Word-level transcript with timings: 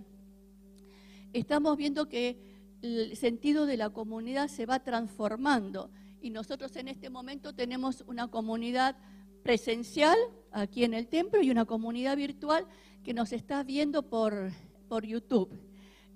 estamos 1.32 1.76
viendo 1.76 2.08
que 2.08 2.36
el 2.82 3.16
sentido 3.16 3.66
de 3.66 3.76
la 3.76 3.90
comunidad 3.90 4.48
se 4.48 4.66
va 4.66 4.80
transformando 4.80 5.90
y 6.20 6.30
nosotros 6.30 6.74
en 6.76 6.88
este 6.88 7.10
momento 7.10 7.54
tenemos 7.54 8.04
una 8.06 8.28
comunidad 8.28 8.96
presencial 9.42 10.16
aquí 10.52 10.84
en 10.84 10.94
el 10.94 11.08
templo 11.08 11.40
y 11.42 11.50
una 11.50 11.64
comunidad 11.64 12.16
virtual 12.16 12.66
que 13.08 13.14
nos 13.14 13.32
está 13.32 13.62
viendo 13.62 14.02
por, 14.02 14.52
por 14.86 15.06
YouTube. 15.06 15.48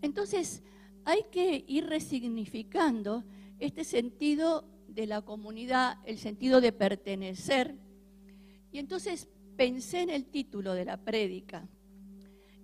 Entonces, 0.03 0.63
hay 1.07 1.25
que 1.31 1.65
ir 1.67 1.87
resignificando 1.87 3.25
este 3.59 3.83
sentido 3.83 4.69
de 4.89 5.07
la 5.07 5.23
comunidad, 5.23 6.01
el 6.05 6.19
sentido 6.19 6.61
de 6.61 6.71
pertenecer. 6.71 7.79
Y 8.73 8.79
entonces 8.79 9.27
pensé 9.57 10.03
en 10.03 10.11
el 10.11 10.27
título 10.27 10.75
de 10.75 10.85
la 10.85 10.99
prédica. 10.99 11.67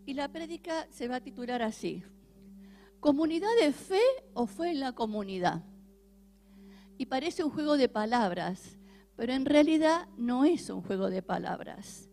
Y 0.04 0.12
la 0.12 0.30
prédica 0.30 0.86
se 0.90 1.08
va 1.08 1.16
a 1.16 1.20
titular 1.22 1.62
así, 1.62 2.02
¿Comunidad 3.00 3.48
de 3.62 3.72
fe 3.72 4.02
o 4.34 4.46
fe 4.46 4.72
en 4.72 4.80
la 4.80 4.92
comunidad? 4.92 5.62
Y 6.98 7.06
parece 7.06 7.44
un 7.44 7.50
juego 7.50 7.78
de 7.78 7.88
palabras, 7.88 8.76
pero 9.16 9.32
en 9.32 9.46
realidad 9.46 10.06
no 10.18 10.44
es 10.44 10.68
un 10.68 10.82
juego 10.82 11.08
de 11.08 11.22
palabras, 11.22 12.07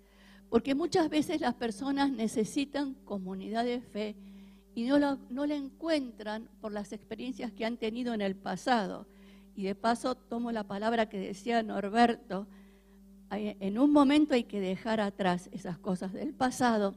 porque 0.55 0.73
muchas 0.73 1.09
veces 1.09 1.41
las 1.41 1.53
personas 1.53 2.09
necesitan 2.09 2.93
comunidad 3.03 3.65
de 3.65 3.81
fe 3.81 4.15
y 4.73 4.85
no 4.85 4.97
la, 4.97 5.17
no 5.29 5.45
la 5.45 5.55
encuentran 5.55 6.47
por 6.61 6.71
las 6.71 6.93
experiencias 6.93 7.51
que 7.51 7.65
han 7.65 7.75
tenido 7.75 8.13
en 8.13 8.21
el 8.21 8.37
pasado. 8.37 9.05
Y 9.53 9.63
de 9.63 9.75
paso 9.75 10.15
tomo 10.15 10.53
la 10.53 10.63
palabra 10.63 11.09
que 11.09 11.19
decía 11.19 11.61
Norberto, 11.61 12.47
en 13.31 13.77
un 13.77 13.91
momento 13.91 14.33
hay 14.33 14.45
que 14.45 14.61
dejar 14.61 15.01
atrás 15.01 15.49
esas 15.51 15.77
cosas 15.77 16.13
del 16.13 16.33
pasado 16.33 16.95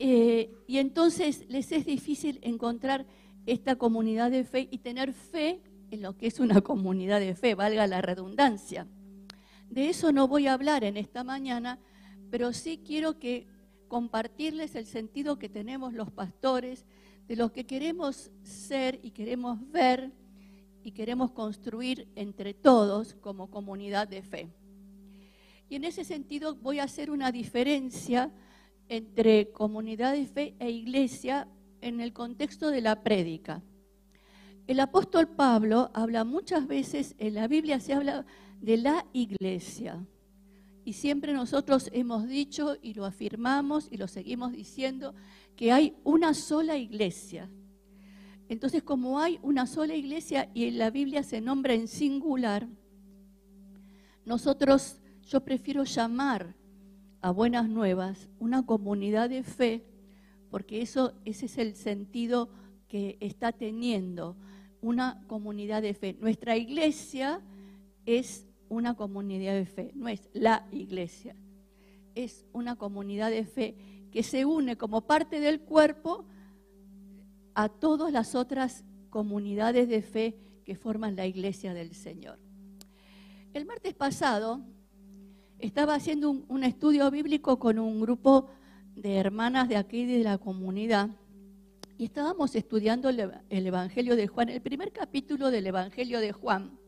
eh, 0.00 0.50
y 0.66 0.78
entonces 0.78 1.44
les 1.48 1.70
es 1.70 1.86
difícil 1.86 2.40
encontrar 2.42 3.06
esta 3.46 3.76
comunidad 3.76 4.32
de 4.32 4.42
fe 4.42 4.66
y 4.68 4.78
tener 4.78 5.12
fe 5.12 5.62
en 5.92 6.02
lo 6.02 6.16
que 6.16 6.26
es 6.26 6.40
una 6.40 6.60
comunidad 6.60 7.20
de 7.20 7.36
fe, 7.36 7.54
valga 7.54 7.86
la 7.86 8.02
redundancia. 8.02 8.88
De 9.68 9.88
eso 9.88 10.10
no 10.10 10.26
voy 10.26 10.48
a 10.48 10.54
hablar 10.54 10.82
en 10.82 10.96
esta 10.96 11.22
mañana, 11.22 11.78
pero 12.30 12.52
sí 12.52 12.80
quiero 12.84 13.18
que 13.18 13.46
compartirles 13.88 14.74
el 14.76 14.86
sentido 14.86 15.38
que 15.38 15.48
tenemos 15.48 15.92
los 15.92 16.10
pastores 16.10 16.86
de 17.26 17.36
lo 17.36 17.52
que 17.52 17.66
queremos 17.66 18.30
ser 18.42 19.00
y 19.02 19.10
queremos 19.10 19.58
ver 19.70 20.12
y 20.82 20.92
queremos 20.92 21.32
construir 21.32 22.08
entre 22.14 22.54
todos 22.54 23.14
como 23.14 23.50
comunidad 23.50 24.08
de 24.08 24.22
fe. 24.22 24.48
Y 25.68 25.76
en 25.76 25.84
ese 25.84 26.04
sentido 26.04 26.54
voy 26.56 26.78
a 26.78 26.84
hacer 26.84 27.10
una 27.10 27.30
diferencia 27.30 28.32
entre 28.88 29.52
comunidad 29.52 30.14
de 30.14 30.26
fe 30.26 30.54
e 30.58 30.70
iglesia 30.70 31.46
en 31.80 32.00
el 32.00 32.12
contexto 32.12 32.70
de 32.70 32.80
la 32.80 33.02
prédica. 33.02 33.62
El 34.66 34.80
apóstol 34.80 35.28
Pablo 35.28 35.90
habla 35.94 36.24
muchas 36.24 36.66
veces, 36.66 37.14
en 37.18 37.34
la 37.34 37.48
Biblia 37.48 37.80
se 37.80 37.94
habla 37.94 38.24
de 38.60 38.76
la 38.76 39.06
iglesia. 39.12 40.04
Y 40.84 40.94
siempre 40.94 41.32
nosotros 41.32 41.90
hemos 41.92 42.26
dicho 42.26 42.76
y 42.80 42.94
lo 42.94 43.04
afirmamos 43.04 43.88
y 43.90 43.96
lo 43.96 44.08
seguimos 44.08 44.52
diciendo 44.52 45.14
que 45.56 45.72
hay 45.72 45.94
una 46.04 46.34
sola 46.34 46.76
iglesia. 46.76 47.50
Entonces, 48.48 48.82
como 48.82 49.20
hay 49.20 49.38
una 49.42 49.66
sola 49.66 49.94
iglesia 49.94 50.50
y 50.54 50.64
en 50.64 50.78
la 50.78 50.90
Biblia 50.90 51.22
se 51.22 51.40
nombra 51.40 51.74
en 51.74 51.86
singular, 51.86 52.66
nosotros, 54.24 55.00
yo 55.22 55.40
prefiero 55.44 55.84
llamar 55.84 56.56
a 57.20 57.30
Buenas 57.30 57.68
Nuevas 57.68 58.28
una 58.38 58.64
comunidad 58.64 59.30
de 59.30 59.42
fe, 59.42 59.84
porque 60.50 60.82
eso, 60.82 61.14
ese 61.24 61.46
es 61.46 61.58
el 61.58 61.76
sentido 61.76 62.50
que 62.88 63.18
está 63.20 63.52
teniendo 63.52 64.36
una 64.80 65.22
comunidad 65.26 65.82
de 65.82 65.94
fe. 65.94 66.16
Nuestra 66.20 66.56
iglesia 66.56 67.40
es 68.04 68.49
una 68.70 68.94
comunidad 68.94 69.54
de 69.54 69.66
fe, 69.66 69.90
no 69.94 70.08
es 70.08 70.30
la 70.32 70.66
iglesia, 70.70 71.36
es 72.14 72.46
una 72.52 72.76
comunidad 72.76 73.30
de 73.30 73.44
fe 73.44 73.76
que 74.10 74.22
se 74.22 74.44
une 74.44 74.76
como 74.76 75.02
parte 75.02 75.40
del 75.40 75.60
cuerpo 75.60 76.24
a 77.54 77.68
todas 77.68 78.12
las 78.12 78.34
otras 78.34 78.84
comunidades 79.10 79.88
de 79.88 80.02
fe 80.02 80.38
que 80.64 80.76
forman 80.76 81.16
la 81.16 81.26
iglesia 81.26 81.74
del 81.74 81.94
Señor. 81.94 82.38
El 83.52 83.66
martes 83.66 83.92
pasado 83.92 84.60
estaba 85.58 85.94
haciendo 85.94 86.30
un, 86.30 86.62
estudio 86.62 87.10
bíblico 87.10 87.58
con 87.58 87.78
un 87.78 88.00
grupo 88.00 88.48
de 88.94 89.16
hermanas 89.16 89.68
de 89.68 89.76
aquí 89.76 90.06
de 90.06 90.22
la 90.22 90.38
comunidad 90.38 91.10
y 91.98 92.04
estábamos 92.04 92.54
estudiando 92.54 93.08
el, 93.08 93.32
el 93.48 93.66
Evangelio 93.66 94.14
de 94.14 94.28
Juan, 94.28 94.48
el 94.48 94.62
primer 94.62 94.92
capítulo 94.92 95.50
del 95.50 95.66
Evangelio 95.66 96.20
de 96.20 96.30
Juan, 96.30 96.78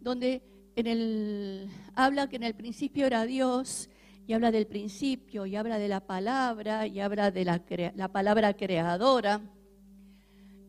donde 0.00 0.42
en 0.76 0.86
el, 0.86 1.70
habla 1.94 2.28
que 2.28 2.36
en 2.36 2.42
el 2.42 2.54
principio 2.54 3.06
era 3.06 3.24
Dios 3.24 3.88
y 4.26 4.34
habla 4.34 4.50
del 4.50 4.66
principio 4.66 5.46
y 5.46 5.56
habla 5.56 5.78
de 5.78 5.88
la 5.88 6.06
palabra 6.06 6.86
y 6.86 7.00
habla 7.00 7.30
de 7.30 7.44
la, 7.46 7.62
la 7.94 8.08
palabra 8.08 8.54
creadora. 8.54 9.40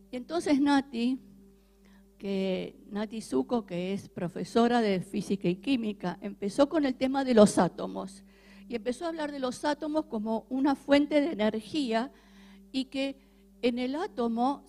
Y 0.10 0.16
entonces 0.16 0.62
Nati, 0.62 1.20
que 2.18 2.80
Nati 2.90 3.22
Zuko, 3.22 3.66
que 3.66 3.94
es 3.94 4.08
profesora 4.08 4.82
de 4.82 5.02
física 5.02 5.50
y 5.50 5.58
química, 5.58 6.18
empezó 6.22 6.70
con 6.70 6.86
el 6.86 6.96
tema 6.96 7.26
de 7.26 7.34
los 7.34 7.58
átomos 7.58 8.24
y 8.70 8.76
empezó 8.76 9.06
a 9.06 9.10
hablar 9.10 9.34
de 9.34 9.40
los 9.40 9.66
átomos 9.66 10.06
como 10.06 10.46
una 10.50 10.76
fuente 10.76 11.20
de 11.20 11.34
energía 11.34 12.14
y 12.72 12.86
que 12.86 13.18
en 13.62 13.78
el 13.78 13.96
átomo 13.96 14.66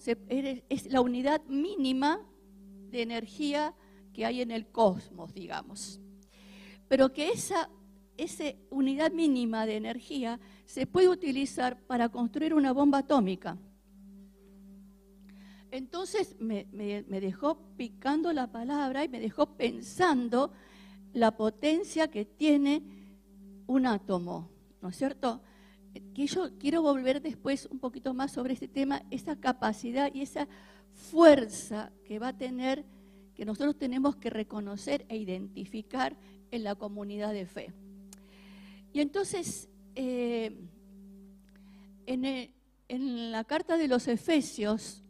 es 0.69 0.91
la 0.91 1.01
unidad 1.01 1.45
mínima 1.45 2.27
de 2.91 3.03
energía 3.03 3.75
que 4.19 4.27
hay 4.27 4.43
en 4.43 4.51
el 4.51 4.67
cosmos, 4.67 5.33
digamos. 5.33 6.01
Pero 6.89 7.13
que 7.13 7.29
esa, 7.31 7.71
esa 8.17 8.47
unidad 8.69 9.13
mínima 9.13 9.65
de 9.65 9.77
energía 9.77 10.41
se 10.65 10.89
puede 10.89 11.09
utilizar 11.09 11.81
para 11.87 12.09
construir 12.09 12.53
una 12.53 12.73
bomba 12.73 12.99
atómica. 12.99 13.57
Entonces 15.71 16.35
me, 16.41 16.67
me- 16.73 17.21
dejó 17.21 17.61
picando 17.77 18.33
la 18.33 18.51
palabra 18.51 19.05
y 19.05 19.09
me 19.09 19.21
dejó 19.21 19.57
pensando 19.57 20.51
la 21.13 21.37
potencia 21.37 22.09
que 22.09 22.25
tiene 22.25 22.83
un 23.69 23.87
átomo, 23.87 24.51
¿no 24.83 24.89
es 24.89 24.97
cierto? 24.97 25.43
Que 26.13 26.27
yo 26.27 26.59
quiero 26.59 26.83
volver 26.83 27.23
después 27.23 27.69
un 27.71 27.79
poquito 27.79 28.15
más 28.15 28.33
sobre 28.33 28.55
este 28.55 28.67
tema, 28.67 29.05
esa 29.13 29.37
capacidad 29.37 30.13
y 30.13 30.23
esa 30.23 30.49
fuerza 30.93 31.93
que 32.05 32.19
va 32.19 32.29
a 32.29 32.37
tener, 32.37 32.85
que 33.39 33.45
nosotros 33.45 33.79
tenemos 33.79 34.17
que 34.17 34.31
reconocer 34.31 35.07
e 35.09 35.17
identificar 35.17 36.17
en 36.51 36.65
la 36.65 36.75
comunidad 36.75 37.33
de 37.33 37.47
fe. 37.47 37.73
Y 38.93 39.01
entonces, 39.01 39.69
eh, 39.95 40.59
en, 42.07 43.31
la 43.31 43.45
carta 43.45 43.77
de 43.77 43.87
los 43.87 44.09
Efesios 44.09 45.05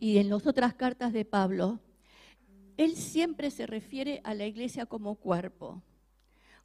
y 0.00 0.18
en 0.18 0.28
las 0.28 0.44
otras 0.44 0.74
cartas 0.74 1.12
de 1.12 1.24
Pablo, 1.24 1.78
él 2.76 2.96
siempre 2.96 3.52
se 3.52 3.64
refiere 3.68 4.20
a 4.24 4.34
la 4.34 4.46
iglesia 4.46 4.84
como 4.84 5.14
cuerpo, 5.14 5.84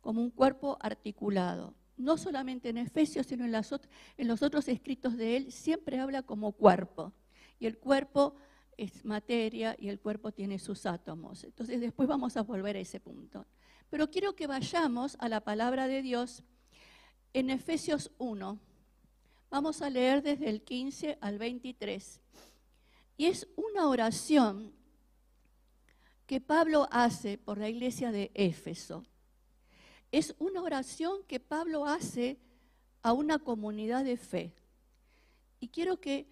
como 0.02 0.20
un 0.20 0.32
cuerpo 0.32 0.80
articulado. 0.82 1.76
No 1.96 2.18
solamente 2.18 2.70
en 2.70 2.80
Efesios, 2.80 3.28
sino 3.28 3.46
en, 3.46 3.54
en 3.54 4.28
los 4.28 4.42
otros 4.42 4.68
escritos 4.68 5.16
de 5.16 5.38
él, 5.38 5.52
siempre 5.52 6.00
habla 6.00 6.24
como 6.24 6.54
cuerpo. 6.54 7.14
Y 7.60 7.68
el 7.68 7.78
cuerpo 7.78 8.34
es 8.78 9.06
materia 9.06 9.76
y 9.80 9.90
el 9.90 10.00
cuerpo 10.00 10.32
tiene 10.32 10.60
sus 10.60 10.86
átomos. 10.86 11.44
Entonces 11.44 11.80
después 11.80 12.08
vamos 12.08 12.38
a 12.38 12.44
volver 12.44 12.76
a 12.76 12.80
ese 12.80 13.00
punto. 13.00 13.46
Pero 13.90 14.10
quiero 14.10 14.36
que 14.36 14.48
vayamos 14.48 15.18
a 15.20 15.30
la 15.30 15.42
palabra 15.42 15.88
de 15.88 16.02
Dios 16.02 16.44
en 17.34 17.50
Efesios 17.50 18.12
1. 18.18 18.60
Vamos 19.50 19.82
a 19.82 19.90
leer 19.90 20.24
desde 20.24 20.50
el 20.50 20.62
15 20.62 21.18
al 21.22 21.38
23. 21.38 22.22
Y 23.18 23.26
es 23.26 23.48
una 23.56 23.88
oración 23.88 24.74
que 26.26 26.40
Pablo 26.40 26.88
hace 26.92 27.38
por 27.38 27.58
la 27.58 27.70
iglesia 27.70 28.12
de 28.12 28.32
Éfeso. 28.34 29.04
Es 30.12 30.36
una 30.40 30.62
oración 30.62 31.24
que 31.28 31.40
Pablo 31.40 31.86
hace 31.86 32.40
a 33.02 33.14
una 33.14 33.40
comunidad 33.40 34.06
de 34.06 34.18
fe. 34.18 34.54
Y 35.60 35.68
quiero 35.68 36.00
que 36.00 36.28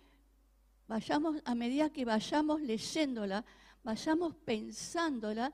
vayamos, 0.90 1.38
a 1.46 1.54
medida 1.54 1.92
que 1.92 2.04
vayamos 2.04 2.62
leyéndola, 2.62 3.46
vayamos 3.84 4.36
pensándola 4.44 5.54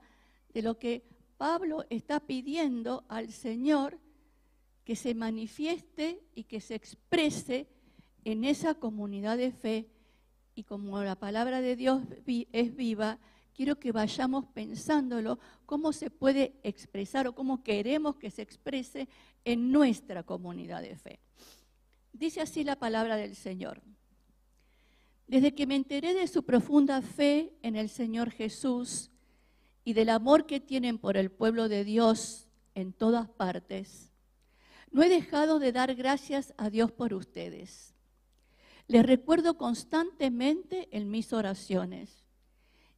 de 0.53 0.61
lo 0.61 0.79
que 0.79 1.03
Pablo 1.37 1.83
está 1.89 2.21
pidiendo 2.21 3.03
al 3.09 3.31
Señor 3.31 3.99
que 4.85 4.95
se 4.95 5.13
manifieste 5.13 6.23
y 6.33 6.45
que 6.45 6.61
se 6.61 6.75
exprese 6.75 7.67
en 8.23 8.45
esa 8.45 8.75
comunidad 8.75 9.37
de 9.37 9.51
fe. 9.51 9.89
Y 10.55 10.63
como 10.63 11.03
la 11.03 11.17
palabra 11.17 11.59
de 11.59 11.75
Dios 11.75 12.01
es 12.53 12.75
viva, 12.75 13.19
quiero 13.53 13.77
que 13.77 13.91
vayamos 13.91 14.45
pensándolo, 14.53 15.37
cómo 15.65 15.91
se 15.91 16.09
puede 16.09 16.53
expresar 16.63 17.27
o 17.27 17.35
cómo 17.35 17.61
queremos 17.61 18.15
que 18.15 18.31
se 18.31 18.41
exprese 18.41 19.09
en 19.43 19.69
nuestra 19.69 20.23
comunidad 20.23 20.81
de 20.81 20.95
fe. 20.95 21.19
Dice 22.13 22.39
así 22.39 22.63
la 22.63 22.77
palabra 22.77 23.17
del 23.17 23.35
Señor. 23.35 23.81
Desde 25.27 25.55
que 25.55 25.65
me 25.65 25.75
enteré 25.75 26.13
de 26.13 26.27
su 26.27 26.43
profunda 26.43 27.01
fe 27.01 27.53
en 27.61 27.75
el 27.75 27.89
Señor 27.89 28.29
Jesús 28.29 29.09
y 29.83 29.93
del 29.93 30.09
amor 30.09 30.45
que 30.45 30.59
tienen 30.59 30.97
por 30.97 31.17
el 31.17 31.31
pueblo 31.31 31.67
de 31.67 31.83
Dios 31.83 32.47
en 32.75 32.93
todas 32.93 33.27
partes, 33.29 34.11
no 34.91 35.03
he 35.03 35.09
dejado 35.09 35.59
de 35.59 35.71
dar 35.71 35.95
gracias 35.95 36.53
a 36.57 36.69
Dios 36.69 36.91
por 36.91 37.13
ustedes. 37.13 37.95
Les 38.87 39.05
recuerdo 39.05 39.57
constantemente 39.57 40.87
en 40.91 41.09
mis 41.09 41.33
oraciones 41.33 42.23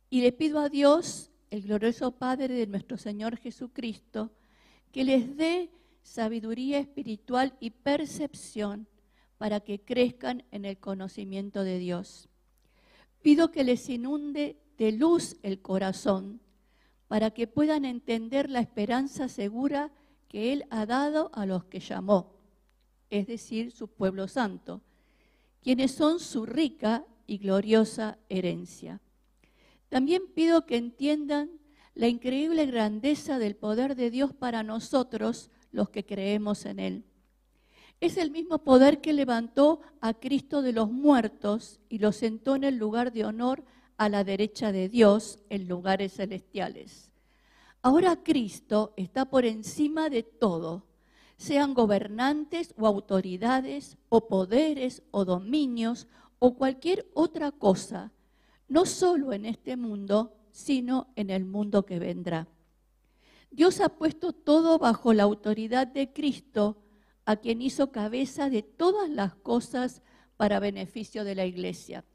y 0.10 0.22
le 0.22 0.32
pido 0.32 0.60
a 0.60 0.70
Dios, 0.70 1.32
el 1.50 1.62
glorioso 1.62 2.12
Padre 2.12 2.54
de 2.54 2.68
nuestro 2.68 2.98
Señor 2.98 3.38
Jesucristo, 3.38 4.32
que 4.92 5.06
les 5.06 5.38
dé 5.38 5.72
sabiduría 6.04 6.80
espiritual 6.80 7.56
y 7.60 7.72
percepción 7.72 8.88
para 9.38 9.60
que 9.60 9.80
crezcan 9.80 10.44
en 10.52 10.66
el 10.66 10.78
conocimiento 10.78 11.64
de 11.64 11.80
Dios. 11.80 12.30
Pido 13.22 13.52
que 13.52 13.64
les 13.64 13.90
inunde 13.90 14.58
de 14.78 14.92
luz 14.92 15.38
el 15.44 15.62
corazón 15.62 16.42
para 17.08 17.32
que 17.32 17.48
puedan 17.48 17.86
entender 17.86 18.50
la 18.50 18.60
esperanza 18.60 19.30
segura 19.30 19.92
que 20.28 20.54
Él 20.54 20.66
ha 20.70 20.86
dado 20.86 21.30
a 21.34 21.46
los 21.46 21.66
que 21.66 21.80
llamó, 21.80 22.36
es 23.10 23.28
decir, 23.28 23.72
su 23.72 23.88
pueblo 23.88 24.28
santo, 24.28 24.82
quienes 25.62 25.92
son 25.92 26.20
su 26.20 26.46
rica 26.46 27.06
y 27.26 27.38
gloriosa 27.38 28.18
herencia. 28.30 29.02
También 29.90 30.24
pido 30.34 30.66
que 30.66 30.78
entiendan 30.78 31.50
la 31.96 32.08
increíble 32.08 32.66
grandeza 32.66 33.40
del 33.40 33.56
poder 33.56 33.96
de 33.96 34.12
Dios 34.12 34.34
para 34.34 34.64
nosotros, 34.64 35.50
los 35.72 35.90
que 35.90 36.06
creemos 36.06 36.66
en 36.66 36.80
Él. 36.80 37.06
Es 38.00 38.18
el 38.18 38.32
mismo 38.32 38.60
poder 38.60 39.02
que 39.02 39.14
levantó 39.14 39.82
a 40.02 40.14
Cristo 40.14 40.62
de 40.62 40.74
los 40.74 40.92
muertos 40.92 41.80
y 41.90 42.00
lo 42.00 42.12
sentó 42.12 42.56
en 42.56 42.64
el 42.64 42.78
lugar 42.78 43.12
de 43.12 43.26
honor 43.26 43.64
a 43.98 44.10
la 44.10 44.24
derecha 44.24 44.72
de 44.72 44.90
Dios 44.90 45.40
en 45.50 45.68
lugares 45.68 46.14
celestiales. 46.14 47.12
Ahora 47.82 48.24
Cristo 48.24 48.94
está 48.98 49.26
por 49.26 49.46
encima 49.46 50.10
de 50.10 50.24
todo, 50.24 50.86
sean 51.38 51.74
gobernantes 51.74 52.74
o 52.78 52.86
autoridades 52.86 53.98
o 54.10 54.28
poderes 54.28 55.04
o 55.12 55.26
dominios 55.26 56.08
o 56.40 56.56
cualquier 56.56 57.08
otra 57.14 57.52
cosa 57.52 58.12
no 58.68 58.86
solo 58.86 59.34
en 59.34 59.46
este 59.46 59.78
mundo, 59.78 60.34
sino 60.52 61.08
en 61.16 61.30
el 61.30 61.46
mundo 61.46 61.86
que 61.86 62.00
vendrá. 62.00 62.48
Dios 63.52 63.80
ha 63.80 63.90
puesto 63.90 64.34
todo 64.34 64.78
bajo 64.78 65.14
la 65.14 65.24
autoridad 65.24 65.88
de 65.88 66.12
Cristo, 66.12 66.78
a 67.28 67.36
quien 67.36 67.62
hizo 67.62 67.92
cabeza 67.92 68.50
de 68.50 68.64
todas 68.64 69.10
las 69.10 69.36
cosas 69.36 70.02
para 70.38 70.62
beneficio 70.62 71.26
de 71.26 71.36
la 71.36 71.46
iglesia. 71.46 72.06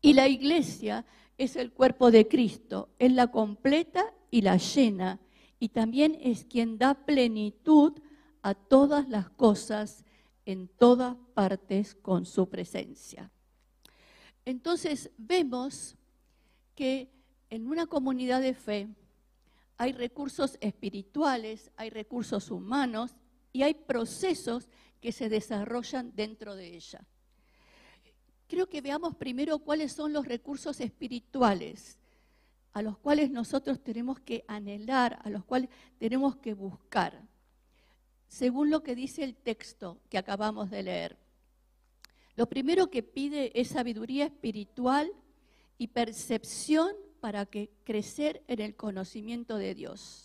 Y 0.00 0.14
la 0.14 0.28
iglesia 0.28 1.04
es 1.36 1.56
el 1.56 1.72
cuerpo 1.72 2.10
de 2.10 2.26
Cristo, 2.26 2.88
es 2.98 3.12
la 3.12 3.26
completa 3.26 4.14
y 4.30 4.40
la 4.40 4.56
llena, 4.56 5.20
y 5.60 5.68
también 5.68 6.16
es 6.22 6.46
quien 6.46 6.78
da 6.78 6.94
plenitud 6.94 7.92
a 8.40 8.54
todas 8.54 9.10
las 9.10 9.28
cosas 9.28 10.06
en 10.46 10.68
todas 10.68 11.16
partes 11.34 11.94
con 11.94 12.24
su 12.24 12.48
presencia. 12.48 13.30
Entonces 14.46 15.10
vemos 15.18 15.96
que 16.74 17.10
en 17.50 17.68
una 17.68 17.84
comunidad 17.84 18.40
de 18.40 18.54
fe 18.54 18.88
hay 19.76 19.92
recursos 19.92 20.56
espirituales, 20.62 21.70
hay 21.76 21.90
recursos 21.90 22.50
humanos 22.50 23.14
y 23.54 23.62
hay 23.62 23.72
procesos 23.72 24.68
que 25.00 25.12
se 25.12 25.28
desarrollan 25.30 26.12
dentro 26.14 26.56
de 26.56 26.74
ella. 26.74 27.06
Creo 28.48 28.68
que 28.68 28.80
veamos 28.80 29.14
primero 29.14 29.60
cuáles 29.60 29.92
son 29.92 30.12
los 30.12 30.26
recursos 30.26 30.80
espirituales 30.80 31.98
a 32.72 32.82
los 32.82 32.98
cuales 32.98 33.30
nosotros 33.30 33.80
tenemos 33.80 34.18
que 34.18 34.44
anhelar, 34.48 35.20
a 35.22 35.30
los 35.30 35.44
cuales 35.44 35.70
tenemos 35.98 36.34
que 36.36 36.52
buscar, 36.52 37.22
según 38.26 38.70
lo 38.70 38.82
que 38.82 38.96
dice 38.96 39.22
el 39.22 39.36
texto 39.36 40.00
que 40.10 40.18
acabamos 40.18 40.68
de 40.70 40.82
leer. 40.82 41.16
Lo 42.34 42.48
primero 42.48 42.90
que 42.90 43.04
pide 43.04 43.58
es 43.58 43.68
sabiduría 43.68 44.24
espiritual 44.24 45.12
y 45.78 45.86
percepción 45.86 46.96
para 47.20 47.46
que 47.46 47.70
crecer 47.84 48.42
en 48.48 48.60
el 48.60 48.74
conocimiento 48.74 49.56
de 49.58 49.76
Dios. 49.76 50.23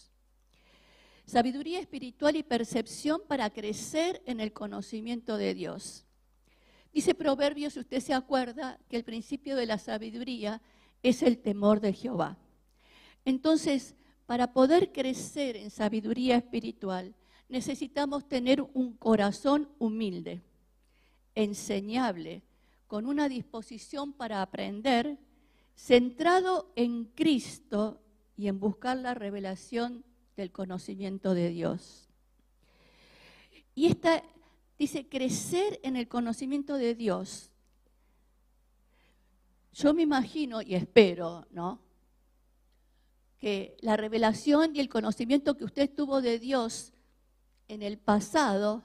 Sabiduría 1.29 1.79
espiritual 1.79 2.35
y 2.37 2.41
percepción 2.41 3.21
para 3.27 3.51
crecer 3.51 4.19
en 4.25 4.39
el 4.39 4.51
conocimiento 4.51 5.37
de 5.37 5.53
Dios. 5.53 6.03
Dice 6.91 7.13
Proverbios, 7.13 7.73
si 7.73 7.81
usted 7.81 7.99
se 7.99 8.15
acuerda, 8.15 8.79
que 8.89 8.97
el 8.97 9.03
principio 9.03 9.55
de 9.55 9.67
la 9.67 9.77
sabiduría 9.77 10.59
es 11.03 11.21
el 11.21 11.37
temor 11.37 11.81
de 11.81 11.93
Jehová. 11.93 12.39
Entonces, 13.25 13.95
para 14.25 14.53
poder 14.53 14.91
crecer 14.91 15.55
en 15.55 15.69
sabiduría 15.69 16.35
espiritual, 16.35 17.13
necesitamos 17.47 18.27
tener 18.27 18.63
un 18.73 18.93
corazón 18.93 19.69
humilde 19.77 20.41
enseñable, 21.35 22.41
con 22.87 23.05
una 23.05 23.29
disposición 23.29 24.13
para 24.13 24.41
aprender, 24.41 25.19
centrado 25.75 26.73
en 26.75 27.05
Cristo 27.05 28.01
y 28.35 28.47
en 28.47 28.59
buscar 28.59 28.97
la 28.97 29.13
revelación 29.13 30.08
del 30.39 30.51
conocimiento 30.51 31.33
de 31.33 31.49
Dios. 31.49 32.07
Y 33.75 33.87
esta 33.87 34.23
dice, 34.77 35.07
crecer 35.07 35.81
en 35.83 35.97
el 35.97 36.07
conocimiento 36.07 36.75
de 36.75 36.95
Dios. 36.95 37.51
Yo 39.73 39.93
me 39.93 40.03
imagino 40.03 40.61
y 40.61 40.75
espero, 40.75 41.45
¿no? 41.51 41.81
Que 43.37 43.75
la 43.81 43.97
revelación 43.97 44.75
y 44.75 44.79
el 44.79 44.87
conocimiento 44.87 45.57
que 45.57 45.65
usted 45.65 45.93
tuvo 45.93 46.21
de 46.21 46.39
Dios 46.39 46.93
en 47.67 47.83
el 47.83 47.97
pasado 47.97 48.83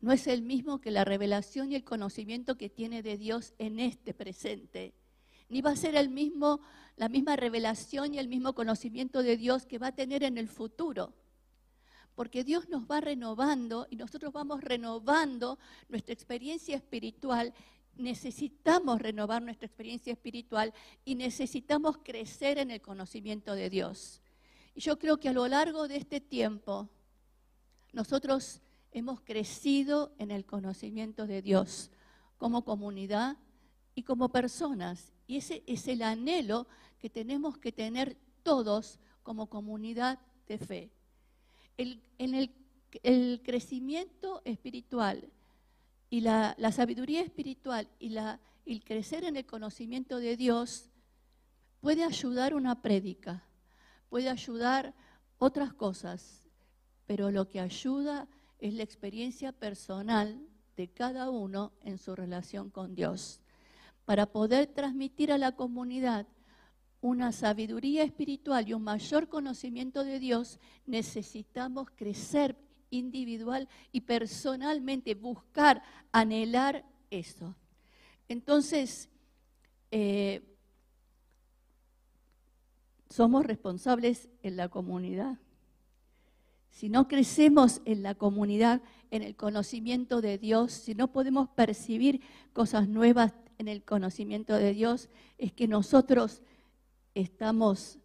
no 0.00 0.12
es 0.12 0.26
el 0.26 0.42
mismo 0.42 0.80
que 0.80 0.90
la 0.90 1.04
revelación 1.04 1.72
y 1.72 1.76
el 1.76 1.84
conocimiento 1.84 2.58
que 2.58 2.68
tiene 2.68 3.02
de 3.02 3.16
Dios 3.16 3.54
en 3.58 3.80
este 3.80 4.12
presente. 4.12 4.92
Ni 5.52 5.60
va 5.60 5.72
a 5.72 5.76
ser 5.76 5.92
la 5.92 7.08
misma 7.10 7.36
revelación 7.36 8.14
y 8.14 8.18
el 8.18 8.26
mismo 8.26 8.54
conocimiento 8.54 9.22
de 9.22 9.36
Dios 9.36 9.66
que 9.66 9.76
va 9.76 9.88
a 9.88 9.94
tener 9.94 10.22
en 10.22 10.38
el 10.38 10.48
futuro. 10.48 11.12
Porque 12.14 12.42
Dios 12.42 12.70
nos 12.70 12.90
va 12.90 13.02
renovando 13.02 13.86
y 13.90 13.96
nosotros 13.96 14.32
vamos 14.32 14.62
renovando 14.62 15.58
nuestra 15.90 16.14
experiencia 16.14 16.74
espiritual. 16.74 17.52
Necesitamos 17.96 19.02
renovar 19.02 19.42
nuestra 19.42 19.66
experiencia 19.66 20.14
espiritual 20.14 20.72
y 21.04 21.16
necesitamos 21.16 21.98
crecer 22.02 22.56
en 22.56 22.70
el 22.70 22.80
conocimiento 22.80 23.54
de 23.54 23.68
Dios. 23.68 24.22
Y 24.74 24.80
yo 24.80 24.98
creo 24.98 25.20
que 25.20 25.28
a 25.28 25.34
lo 25.34 25.46
largo 25.48 25.86
de 25.86 25.98
este 25.98 26.22
tiempo, 26.22 26.88
nosotros 27.92 28.62
hemos 28.90 29.20
crecido 29.20 30.14
en 30.18 30.30
el 30.30 30.46
conocimiento 30.46 31.26
de 31.26 31.42
Dios 31.42 31.90
como 32.38 32.64
comunidad 32.64 33.36
y 33.94 34.02
como 34.02 34.30
personas. 34.30 35.11
Y 35.26 35.36
ese 35.36 35.62
es 35.66 35.88
el 35.88 36.02
anhelo 36.02 36.66
que 36.98 37.10
tenemos 37.10 37.58
que 37.58 37.72
tener 37.72 38.16
todos 38.42 38.98
como 39.22 39.48
comunidad 39.48 40.18
de 40.46 40.58
fe. 40.58 40.90
el, 41.76 43.40
crecimiento 43.42 44.42
espiritual 44.44 45.30
y 46.10 46.20
la, 46.20 46.54
sabiduría 46.72 47.22
espiritual 47.22 47.88
y, 47.98 48.14
y 48.16 48.72
el 48.72 48.84
crecer 48.84 49.24
en 49.24 49.36
el 49.36 49.46
conocimiento 49.46 50.18
de 50.18 50.36
Dios 50.36 50.90
puede 51.80 52.04
ayudar 52.04 52.54
una 52.54 52.82
prédica, 52.82 53.44
puede 54.08 54.28
ayudar 54.28 54.94
otras 55.38 55.72
cosas, 55.72 56.42
pero 57.06 57.30
lo 57.30 57.48
que 57.48 57.60
ayuda 57.60 58.28
es 58.58 58.74
la 58.74 58.84
experiencia 58.84 59.52
personal 59.52 60.40
de 60.76 60.88
cada 60.88 61.30
uno 61.30 61.72
en 61.82 61.98
su 61.98 62.14
relación 62.14 62.70
con 62.70 62.94
Dios. 62.94 63.41
Para 64.04 64.26
poder 64.26 64.66
transmitir 64.66 65.32
a 65.32 65.38
la 65.38 65.52
comunidad 65.52 66.26
una 67.00 67.32
sabiduría 67.32 68.04
espiritual 68.04 68.68
y 68.68 68.74
un 68.74 68.82
mayor 68.82 69.28
conocimiento 69.28 70.04
de 70.04 70.18
Dios, 70.18 70.60
necesitamos 70.86 71.88
crecer 71.96 72.56
individual 72.90 73.68
y 73.90 74.02
personalmente, 74.02 75.14
buscar, 75.14 75.82
anhelar 76.12 76.84
eso. 77.10 77.56
Entonces, 78.28 79.08
eh, 79.90 80.42
somos 83.10 83.44
responsables 83.44 84.28
en 84.42 84.56
la 84.56 84.68
comunidad. 84.68 85.38
Si 86.70 86.88
no 86.88 87.08
crecemos 87.08 87.82
en 87.84 88.02
la 88.02 88.14
comunidad, 88.14 88.80
en 89.10 89.22
el 89.22 89.36
conocimiento 89.36 90.22
de 90.22 90.38
Dios, 90.38 90.72
si 90.72 90.94
no 90.94 91.12
podemos 91.12 91.48
percibir 91.50 92.22
cosas 92.54 92.88
nuevas 92.88 93.34
en 93.58 93.68
el 93.68 93.84
conocimiento 93.84 94.54
de 94.54 94.72
Dios, 94.72 95.08
es 95.38 95.52
que 95.52 95.68
nosotros 95.68 96.42
estamos 97.14 97.98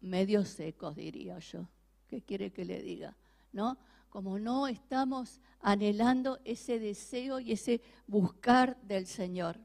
medio 0.00 0.44
secos, 0.44 0.96
diría 0.96 1.38
yo. 1.38 1.68
¿Qué 2.08 2.22
quiere 2.22 2.52
que 2.52 2.64
le 2.64 2.82
diga? 2.82 3.16
¿No? 3.52 3.78
Como 4.10 4.38
no 4.38 4.68
estamos 4.68 5.40
anhelando 5.60 6.38
ese 6.44 6.78
deseo 6.78 7.40
y 7.40 7.52
ese 7.52 7.80
buscar 8.06 8.80
del 8.82 9.06
Señor. 9.06 9.58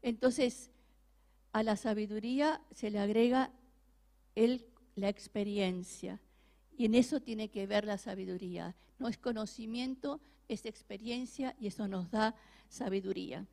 Entonces, 0.00 0.70
a 1.52 1.62
la 1.62 1.76
sabiduría 1.76 2.60
se 2.72 2.90
le 2.90 2.98
agrega 2.98 3.52
el, 4.34 4.66
la 4.94 5.08
experiencia. 5.08 6.20
Y 6.76 6.86
en 6.86 6.94
eso 6.94 7.20
tiene 7.20 7.50
que 7.50 7.66
ver 7.66 7.84
la 7.84 7.98
sabiduría. 7.98 8.74
No 8.98 9.08
es 9.08 9.18
conocimiento, 9.18 10.20
es 10.48 10.66
experiencia 10.66 11.54
y 11.58 11.68
eso 11.68 11.88
nos 11.88 12.10
da 12.10 12.34
sabiduría. 12.68 13.46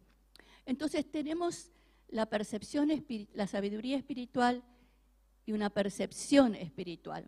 Entonces 0.66 1.10
tenemos 1.10 1.72
la 2.10 2.26
percepción, 2.28 2.90
la 3.34 3.48
sabiduría 3.48 3.98
espiritual 3.98 4.64
y 5.46 5.54
una 5.54 5.70
percepción 5.70 6.56
espiritual. 6.56 7.26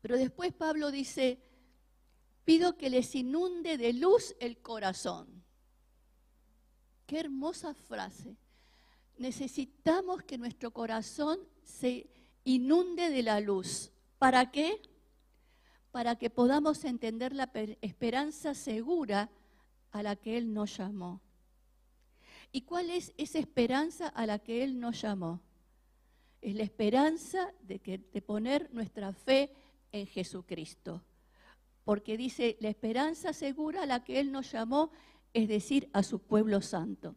Pero 0.00 0.16
después 0.16 0.52
Pablo 0.52 0.90
dice, 0.90 1.40
pido 2.44 2.76
que 2.76 2.90
les 2.90 3.14
inunde 3.14 3.78
de 3.78 3.92
luz 3.92 4.34
el 4.40 4.58
corazón. 4.58 5.42
Qué 7.06 7.20
hermosa 7.20 7.74
frase 7.74 8.36
necesitamos 9.18 10.22
que 10.24 10.38
nuestro 10.38 10.72
corazón 10.72 11.38
se 11.62 12.08
inunde 12.44 13.10
de 13.10 13.22
la 13.22 13.40
luz. 13.40 13.92
¿Para 14.18 14.50
qué? 14.50 14.80
Para 15.94 16.16
que 16.16 16.28
podamos 16.28 16.84
entender 16.84 17.32
la 17.36 17.48
esperanza 17.80 18.52
segura 18.54 19.30
a 19.92 20.02
la 20.02 20.16
que 20.16 20.36
Él 20.36 20.52
nos 20.52 20.76
llamó. 20.76 21.20
¿Y 22.50 22.62
cuál 22.62 22.90
es 22.90 23.12
esa 23.16 23.38
esperanza 23.38 24.08
a 24.08 24.26
la 24.26 24.40
que 24.40 24.64
Él 24.64 24.80
nos 24.80 25.00
llamó? 25.00 25.40
Es 26.40 26.56
la 26.56 26.64
esperanza 26.64 27.54
de, 27.62 27.78
poner 28.26 28.74
nuestra 28.74 29.12
fe 29.12 29.52
en 29.92 30.08
Jesucristo. 30.08 31.00
Porque 31.84 32.16
dice, 32.16 32.56
la 32.58 32.70
esperanza 32.70 33.32
segura 33.32 33.84
a 33.84 33.86
la 33.86 34.02
que 34.02 34.18
Él 34.18 34.32
nos 34.32 34.50
llamó, 34.50 34.90
es 35.32 35.46
decir, 35.46 35.90
a 35.92 36.02
su 36.02 36.18
pueblo 36.18 36.60
santo. 36.60 37.14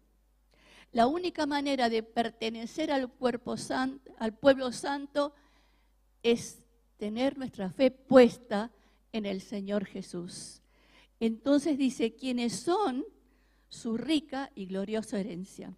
La 0.91 1.07
única 1.07 1.47
manera 1.47 1.89
de 1.89 2.03
pertenecer 2.03 2.91
al 2.91 3.09
pueblo 3.09 4.71
santo 4.71 5.33
es 6.21 6.66
tener 6.97 7.37
nuestra 7.37 7.69
fe 7.69 7.91
puesta 7.91 8.71
en 9.11 9.25
el 9.25 9.41
Señor 9.41 9.85
Jesús. 9.85 10.61
Entonces 11.19 11.77
dice, 11.77 12.15
¿quiénes 12.15 12.53
son 12.53 13.05
su 13.69 13.97
rica 13.97 14.51
y 14.55 14.65
gloriosa 14.65 15.19
herencia? 15.19 15.75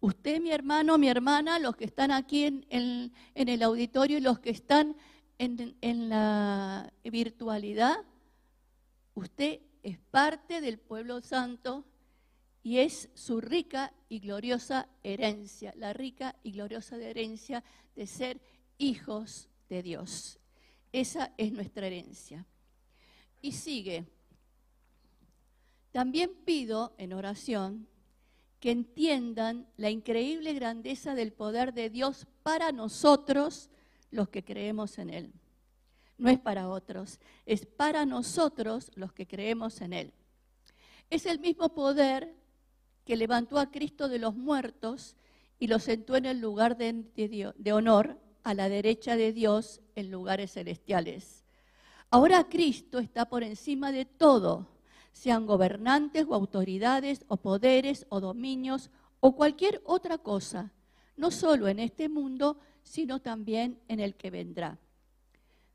Usted, 0.00 0.40
mi 0.40 0.50
hermano, 0.50 0.96
mi 0.96 1.08
hermana, 1.08 1.58
los 1.58 1.76
que 1.76 1.84
están 1.84 2.10
aquí 2.10 2.44
en, 2.44 2.64
en 2.70 3.48
el 3.48 3.62
auditorio 3.62 4.18
y 4.18 4.22
los 4.22 4.38
que 4.38 4.50
están 4.50 4.96
en, 5.38 5.76
en 5.80 6.08
la 6.08 6.92
virtualidad, 7.04 7.98
usted 9.14 9.60
es 9.82 9.98
parte 9.98 10.60
del 10.60 10.78
pueblo 10.78 11.20
santo 11.20 11.84
y 12.62 12.78
es 12.78 13.10
su 13.14 13.40
rica 13.40 13.92
y 14.08 14.20
gloriosa 14.20 14.88
herencia, 15.02 15.72
la 15.76 15.92
rica 15.92 16.36
y 16.42 16.52
gloriosa 16.52 16.96
herencia 16.96 17.62
de 17.94 18.06
ser 18.06 18.40
hijos 18.78 19.49
de 19.70 19.82
Dios. 19.82 20.38
Esa 20.92 21.32
es 21.38 21.52
nuestra 21.52 21.86
herencia. 21.86 22.44
Y 23.40 23.52
sigue, 23.52 24.04
también 25.92 26.30
pido 26.44 26.94
en 26.98 27.14
oración 27.14 27.88
que 28.58 28.70
entiendan 28.70 29.66
la 29.78 29.88
increíble 29.88 30.52
grandeza 30.52 31.14
del 31.14 31.32
poder 31.32 31.72
de 31.72 31.88
Dios 31.88 32.26
para 32.42 32.72
nosotros 32.72 33.70
los 34.10 34.28
que 34.28 34.44
creemos 34.44 34.98
en 34.98 35.08
Él. 35.08 35.32
No 36.18 36.28
es 36.28 36.38
para 36.38 36.68
otros, 36.68 37.18
es 37.46 37.64
para 37.64 38.04
nosotros 38.04 38.90
los 38.94 39.14
que 39.14 39.26
creemos 39.26 39.80
en 39.80 39.94
Él. 39.94 40.12
Es 41.08 41.24
el 41.24 41.38
mismo 41.38 41.74
poder 41.74 42.34
que 43.06 43.16
levantó 43.16 43.58
a 43.58 43.70
Cristo 43.70 44.08
de 44.08 44.18
los 44.18 44.36
muertos 44.36 45.16
y 45.58 45.66
lo 45.66 45.78
sentó 45.78 46.16
en 46.16 46.26
el 46.26 46.40
lugar 46.40 46.76
de, 46.76 47.72
honor 47.72 48.18
a 48.44 48.54
la 48.54 48.68
derecha 48.68 49.16
de 49.16 49.32
Dios 49.32 49.80
en 49.94 50.10
lugares 50.10 50.52
celestiales. 50.52 51.44
Ahora 52.10 52.48
Cristo 52.48 52.98
está 52.98 53.28
por 53.28 53.42
encima 53.42 53.92
de 53.92 54.04
todo, 54.04 54.66
sean 55.12 55.46
gobernantes 55.46 56.26
o 56.28 56.34
autoridades 56.34 57.24
o 57.28 57.36
poderes 57.36 58.06
o 58.08 58.20
dominios 58.20 58.90
o 59.20 59.36
cualquier 59.36 59.82
otra 59.84 60.18
cosa, 60.18 60.72
no 61.16 61.30
solo 61.30 61.68
en 61.68 61.78
este 61.78 62.08
mundo, 62.08 62.58
sino 62.82 63.20
también 63.20 63.78
en 63.88 64.00
el 64.00 64.14
que 64.14 64.30
vendrá. 64.30 64.78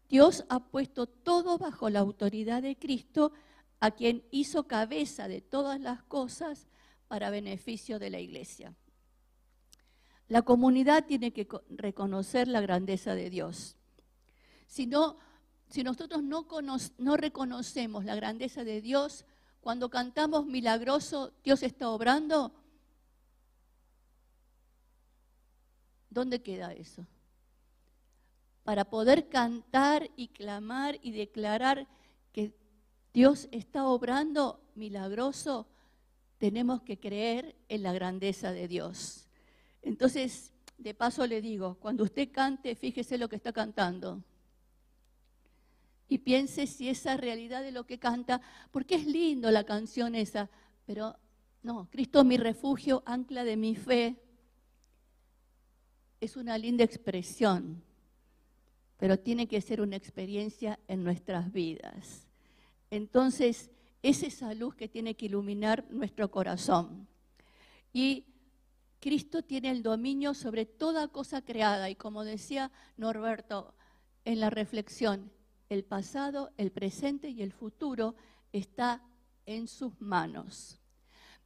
Dios 0.09 0.45
ha 0.49 0.59
puesto 0.59 1.07
todo 1.07 1.57
bajo 1.57 1.89
la 1.89 1.99
autoridad 1.99 2.61
de 2.61 2.75
Cristo, 2.75 3.31
a 3.79 3.91
quien 3.91 4.23
hizo 4.31 4.67
cabeza 4.67 5.27
de 5.27 5.41
todas 5.41 5.79
las 5.79 6.01
cosas 6.03 6.67
para 7.07 7.29
beneficio 7.29 7.99
de 7.99 8.09
la 8.09 8.19
iglesia. 8.19 8.75
La 10.27 10.41
comunidad 10.41 11.05
tiene 11.05 11.31
que 11.31 11.47
reconocer 11.69 12.47
la 12.47 12.61
grandeza 12.61 13.13
de 13.13 13.29
Dios. 13.29 13.75
Si, 14.67 14.89
si 15.69 15.83
nosotros 15.83 16.23
no, 16.23 16.47
no 16.97 17.17
reconocemos 17.17 18.05
la 18.05 18.15
grandeza 18.15 18.63
de 18.63 18.81
Dios, 18.81 19.25
cuando 19.61 19.89
cantamos 19.89 20.45
milagroso, 20.45 21.33
Dios 21.43 21.63
está 21.63 21.89
obrando, 21.89 22.53
¿dónde 26.09 26.41
queda 26.41 26.73
eso? 26.73 27.05
Para 28.63 28.85
poder 28.85 29.29
cantar 29.29 30.09
y 30.15 30.29
clamar 30.29 30.99
y 31.01 31.11
declarar 31.11 31.87
que 32.31 32.55
Dios 33.13 33.47
está 33.51 33.87
obrando 33.87 34.59
milagroso, 34.75 35.67
tenemos 36.37 36.81
que 36.81 36.99
creer 36.99 37.55
en 37.69 37.83
la 37.83 37.93
grandeza 37.93 38.51
de 38.51 38.67
Dios. 38.67 39.24
Entonces, 39.85 40.51
de 40.79 40.95
paso 40.95 41.25
le 41.27 41.41
digo, 41.41 41.77
cuando 41.79 42.03
usted 42.03 42.31
cante, 42.31 42.75
fíjese 42.75 43.19
lo 43.19 43.29
que 43.29 43.35
está 43.35 43.53
cantando. 43.53 44.21
Y 46.09 46.17
piense 46.17 46.65
si 46.65 46.89
esa 46.89 47.17
realidad 47.17 47.61
de 47.61 47.71
lo 47.71 47.85
que 47.85 47.99
canta, 47.99 48.41
porque 48.71 48.95
es 48.95 49.05
lindo 49.05 49.49
la 49.51 49.63
canción 49.63 50.15
esa, 50.15 50.49
pero 50.87 51.15
no, 51.61 51.87
Cristo 51.91 52.23
mi 52.23 52.37
refugio, 52.37 53.03
ancla 53.05 53.43
de 53.43 53.57
mi 53.57 53.75
fe, 53.75 54.15
es 56.19 56.35
una 56.35 56.57
linda 56.57 56.83
expresión, 56.83 57.83
pero 58.97 59.19
tiene 59.19 59.47
que 59.47 59.61
ser 59.61 59.81
una 59.81 59.97
experiencia 59.97 60.79
en 60.87 61.03
nuestras 61.03 61.53
vidas. 61.53 62.27
Entonces, 62.89 63.69
es 64.01 64.23
esa 64.23 64.51
luz 64.55 64.73
que 64.73 64.87
tiene 64.87 65.15
que 65.15 65.27
iluminar 65.27 65.85
nuestro 65.91 66.31
corazón. 66.31 67.07
Y 67.93 68.25
Cristo 69.05 69.43
tiene 69.43 69.69
el 69.69 69.83
dominio 69.83 70.33
sobre 70.33 70.65
toda 70.65 71.09
cosa 71.09 71.43
creada 71.43 71.91
y 71.91 71.95
como 71.95 72.23
decía 72.23 72.71
Norberto 72.97 73.75
en 74.23 74.39
la 74.39 74.49
reflexión, 74.49 75.31
el 75.69 75.83
pasado, 75.83 76.51
el 76.57 76.71
presente 76.71 77.29
y 77.29 77.43
el 77.43 77.51
futuro 77.51 78.15
está 78.51 79.03
en 79.45 79.67
sus 79.67 80.01
manos. 80.01 80.79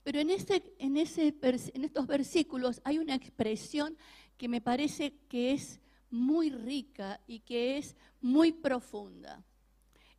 Pero 0.04 0.22
en, 0.22 0.30
este, 0.30 0.74
en, 0.80 0.96
ese, 0.96 1.36
en 1.42 1.84
estos 1.84 2.08
versículos 2.08 2.80
hay 2.86 2.98
una 2.98 3.16
expresión 3.16 3.98
que 4.38 4.48
me 4.48 4.62
parece 4.62 5.16
que 5.28 5.52
es 5.52 5.82
muy 6.10 6.52
rica 6.52 7.20
y 7.28 7.42
que 7.42 7.78
es 7.78 7.98
muy 8.22 8.54
profunda 8.54 9.44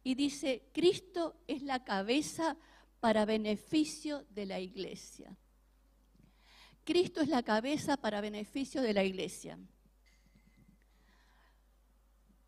y 0.04 0.14
dice, 0.14 0.68
Cristo 0.74 1.36
es 1.46 1.62
la 1.62 1.84
cabeza 1.84 2.58
para 3.00 3.24
beneficio 3.24 4.26
de 4.28 4.44
la 4.44 4.60
iglesia. 4.60 5.34
Cristo 6.90 7.20
es 7.20 7.28
la 7.28 7.44
cabeza 7.44 7.96
para 7.96 8.20
beneficio 8.20 8.82
de 8.82 8.92
la 8.92 9.04
iglesia. 9.04 9.56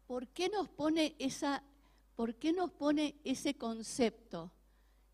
¿Por 0.08 0.26
qué 0.26 0.48
nos 0.48 0.68
pone 0.68 1.14
esa 1.20 1.62
¿por 2.16 2.34
qué 2.34 2.52
nos 2.52 2.72
pone 2.72 3.14
ese 3.22 3.54
concepto? 3.54 4.50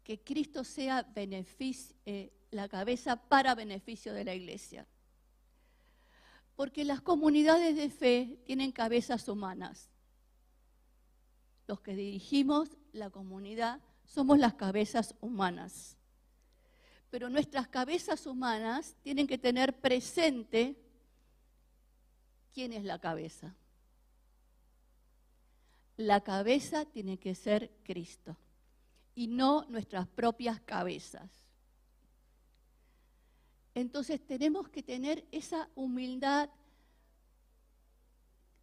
Que 0.02 0.18
Cristo 0.24 0.64
sea 0.64 1.02
beneficio, 1.02 1.94
eh, 2.06 2.32
la 2.52 2.70
cabeza 2.70 3.16
para 3.16 3.54
beneficio 3.54 4.14
de 4.14 4.24
la 4.24 4.34
iglesia. 4.34 4.86
Porque 6.56 6.86
las 6.86 7.02
comunidades 7.02 7.76
de 7.76 7.90
fe 7.90 8.40
tienen 8.46 8.72
cabezas 8.72 9.28
humanas. 9.28 9.90
Los 11.66 11.82
que 11.82 11.94
dirigimos 11.94 12.78
la 12.92 13.10
comunidad 13.10 13.82
somos 14.06 14.38
las 14.38 14.54
cabezas 14.54 15.14
humanas. 15.20 15.97
Pero 17.10 17.30
nuestras 17.30 17.68
cabezas 17.68 18.26
humanas 18.26 18.96
tienen 19.02 19.26
que 19.26 19.38
tener 19.38 19.80
presente 19.80 20.76
quién 22.52 22.72
es 22.72 22.84
la 22.84 22.98
cabeza. 22.98 23.54
La 25.96 26.20
cabeza 26.20 26.84
tiene 26.84 27.18
que 27.18 27.34
ser 27.34 27.70
Cristo 27.82 28.36
y 29.14 29.26
no 29.26 29.64
nuestras 29.68 30.06
propias 30.06 30.60
cabezas. 30.60 31.30
Entonces 33.74 34.24
tenemos 34.26 34.68
que 34.68 34.82
tener 34.82 35.26
esa 35.32 35.68
humildad 35.74 36.50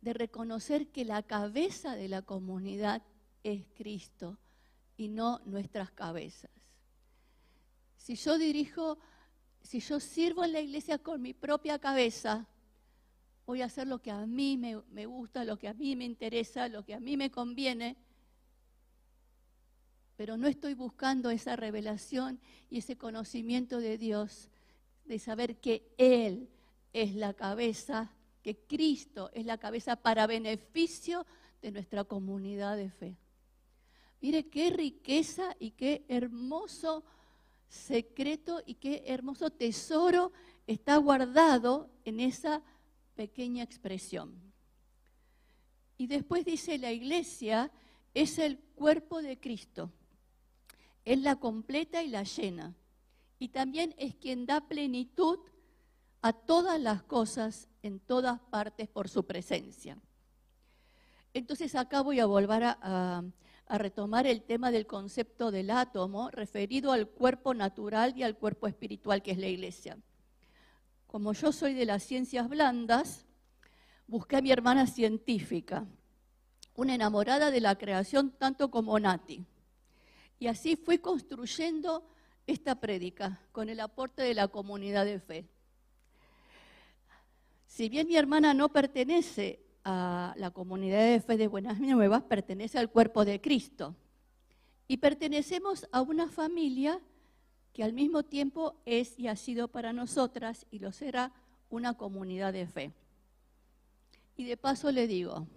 de 0.02 0.14
reconocer 0.14 0.90
que 0.90 1.04
la 1.04 1.24
cabeza 1.24 1.96
de 1.96 2.08
la 2.08 2.22
comunidad 2.22 3.02
es 3.44 3.66
Cristo 3.76 4.38
y 4.98 5.08
no 5.08 5.40
nuestras 5.46 5.92
cabezas. 5.92 6.52
Si 8.06 8.14
yo 8.14 8.38
dirijo, 8.38 9.00
si 9.64 9.80
yo 9.80 10.00
sirvo 10.00 10.44
en 10.44 10.54
la 10.54 10.60
iglesia 10.60 11.00
con 11.00 11.24
mi 11.24 11.34
propia 11.34 11.80
cabeza, 11.80 12.46
voy 13.48 13.64
a 13.64 13.66
hacer 13.66 13.88
lo 13.88 14.00
que 14.00 14.12
a 14.12 14.28
mí 14.28 14.58
me, 14.58 14.80
me, 14.92 15.08
gusta, 15.08 15.44
lo 15.44 15.58
que 15.58 15.68
a 15.68 15.74
mí 15.74 15.96
me 15.96 16.06
interesa, 16.06 16.68
lo 16.68 16.86
que 16.86 16.94
a 16.94 17.00
mí 17.00 17.18
me 17.18 17.32
conviene, 17.32 17.98
pero 20.18 20.38
no 20.38 20.48
estoy 20.48 20.76
buscando 20.76 21.32
esa 21.32 21.56
revelación 21.56 22.40
y 22.70 22.78
ese 22.78 22.96
conocimiento 22.96 23.80
de 23.80 23.98
Dios, 23.98 24.52
de 25.06 25.18
saber 25.18 25.58
que 25.58 25.92
Él 25.98 26.48
es 26.94 27.16
la 27.16 27.34
cabeza, 27.34 28.12
que 28.44 28.56
Cristo 28.56 29.32
es 29.34 29.48
la 29.48 29.58
cabeza 29.58 29.96
para 29.96 30.28
beneficio 30.28 31.26
de 31.60 31.72
nuestra 31.72 32.04
comunidad 32.04 32.78
de 32.78 32.92
fe. 32.92 33.18
Mire 34.22 34.48
qué 34.48 34.70
riqueza 34.70 35.56
y 35.60 35.72
qué 35.72 36.06
hermoso 36.08 37.04
secreto 37.76 38.64
y 38.66 38.76
qué 38.76 39.04
hermoso 39.06 39.50
tesoro 39.50 40.32
está 40.66 40.98
guardado 40.98 41.90
en 42.06 42.20
esa 42.20 42.64
pequeña 43.16 43.64
expresión. 43.64 44.34
Y 45.98 46.08
después 46.08 46.44
dice, 46.46 46.78
la 46.78 46.92
iglesia 46.92 47.72
es 48.14 48.40
el 48.40 48.58
cuerpo 48.58 49.22
de 49.22 49.40
Cristo, 49.40 49.92
es 51.04 51.20
la 51.20 51.36
completa 51.36 52.02
y 52.02 52.08
la 52.08 52.24
llena, 52.24 52.74
y 53.38 53.50
también 53.50 53.94
es 53.98 54.16
quien 54.16 54.46
da 54.46 54.68
plenitud 54.68 55.40
a 56.22 56.34
todas 56.34 56.80
las 56.80 57.04
cosas 57.04 57.70
en 57.84 58.00
todas 58.00 58.40
partes 58.40 58.88
por 58.88 59.08
su 59.10 59.26
presencia. 59.26 60.02
Entonces 61.34 61.76
acá 61.76 62.02
voy 62.02 62.20
a 62.20 62.26
volver 62.26 62.64
a, 62.64 62.80
a 62.82 63.24
a 63.68 63.78
retomar 63.78 64.28
el 64.28 64.44
tema 64.44 64.72
del 64.72 64.86
concepto 64.86 65.52
del 65.52 65.72
átomo 65.72 66.30
referido 66.30 66.92
al 66.92 67.08
cuerpo 67.08 67.54
natural 67.54 68.14
y 68.16 68.24
al 68.24 68.38
cuerpo 68.38 68.68
espiritual 68.68 69.24
que 69.24 69.32
es 69.32 69.38
la 69.38 69.48
iglesia. 69.48 69.98
Como 71.08 71.34
yo 71.34 71.52
soy 71.52 71.74
de 71.74 71.86
las 71.86 72.04
ciencias 72.04 72.48
blandas, 72.48 73.26
busqué 74.08 74.38
a 74.38 74.42
mi 74.42 74.52
hermana 74.52 74.86
científica, 74.86 75.88
una 76.76 76.94
enamorada 76.94 77.52
de 77.52 77.62
la 77.62 77.78
creación 77.78 78.32
tanto 78.32 78.70
como 78.70 79.00
Nati. 79.00 79.46
Y 80.38 80.48
así 80.48 80.76
fui 80.76 81.00
construyendo 81.00 82.08
esta 82.46 82.80
prédica 82.80 83.42
con 83.52 83.70
el 83.70 83.80
aporte 83.80 84.22
de 84.22 84.36
la 84.36 84.48
comunidad 84.48 85.06
de 85.06 85.20
fe. 85.20 85.50
Si 87.66 87.90
bien 87.90 88.08
mi 88.08 88.16
hermana 88.16 88.54
no 88.54 88.70
pertenece 88.70 89.65
a 89.86 90.34
la 90.38 90.50
comunidad 90.50 91.06
de 91.06 91.22
fe 91.22 91.38
de 91.38 91.48
Buenas 91.48 91.80
Nuevas 91.80 92.24
pertenece 92.24 92.80
al 92.80 92.90
cuerpo 92.90 93.24
de 93.24 93.40
Cristo. 93.40 93.96
Y 94.88 94.98
pertenecemos 94.98 95.88
a 95.92 96.02
una 96.02 96.28
familia 96.28 97.00
que 97.72 97.84
al 97.84 97.94
mismo 97.94 98.24
tiempo 98.24 98.76
es 98.86 99.18
y 99.18 99.28
ha 99.28 99.36
sido 99.36 99.68
para 99.68 99.94
nosotras 99.94 100.66
y 100.72 100.80
lo 100.80 100.92
será 100.92 101.32
una 101.70 101.94
comunidad 101.96 102.52
de 102.52 102.68
fe. 102.68 102.92
Y 104.36 104.46
de 104.46 104.58
paso 104.58 104.92
le 104.92 105.08
digo, 105.08 105.48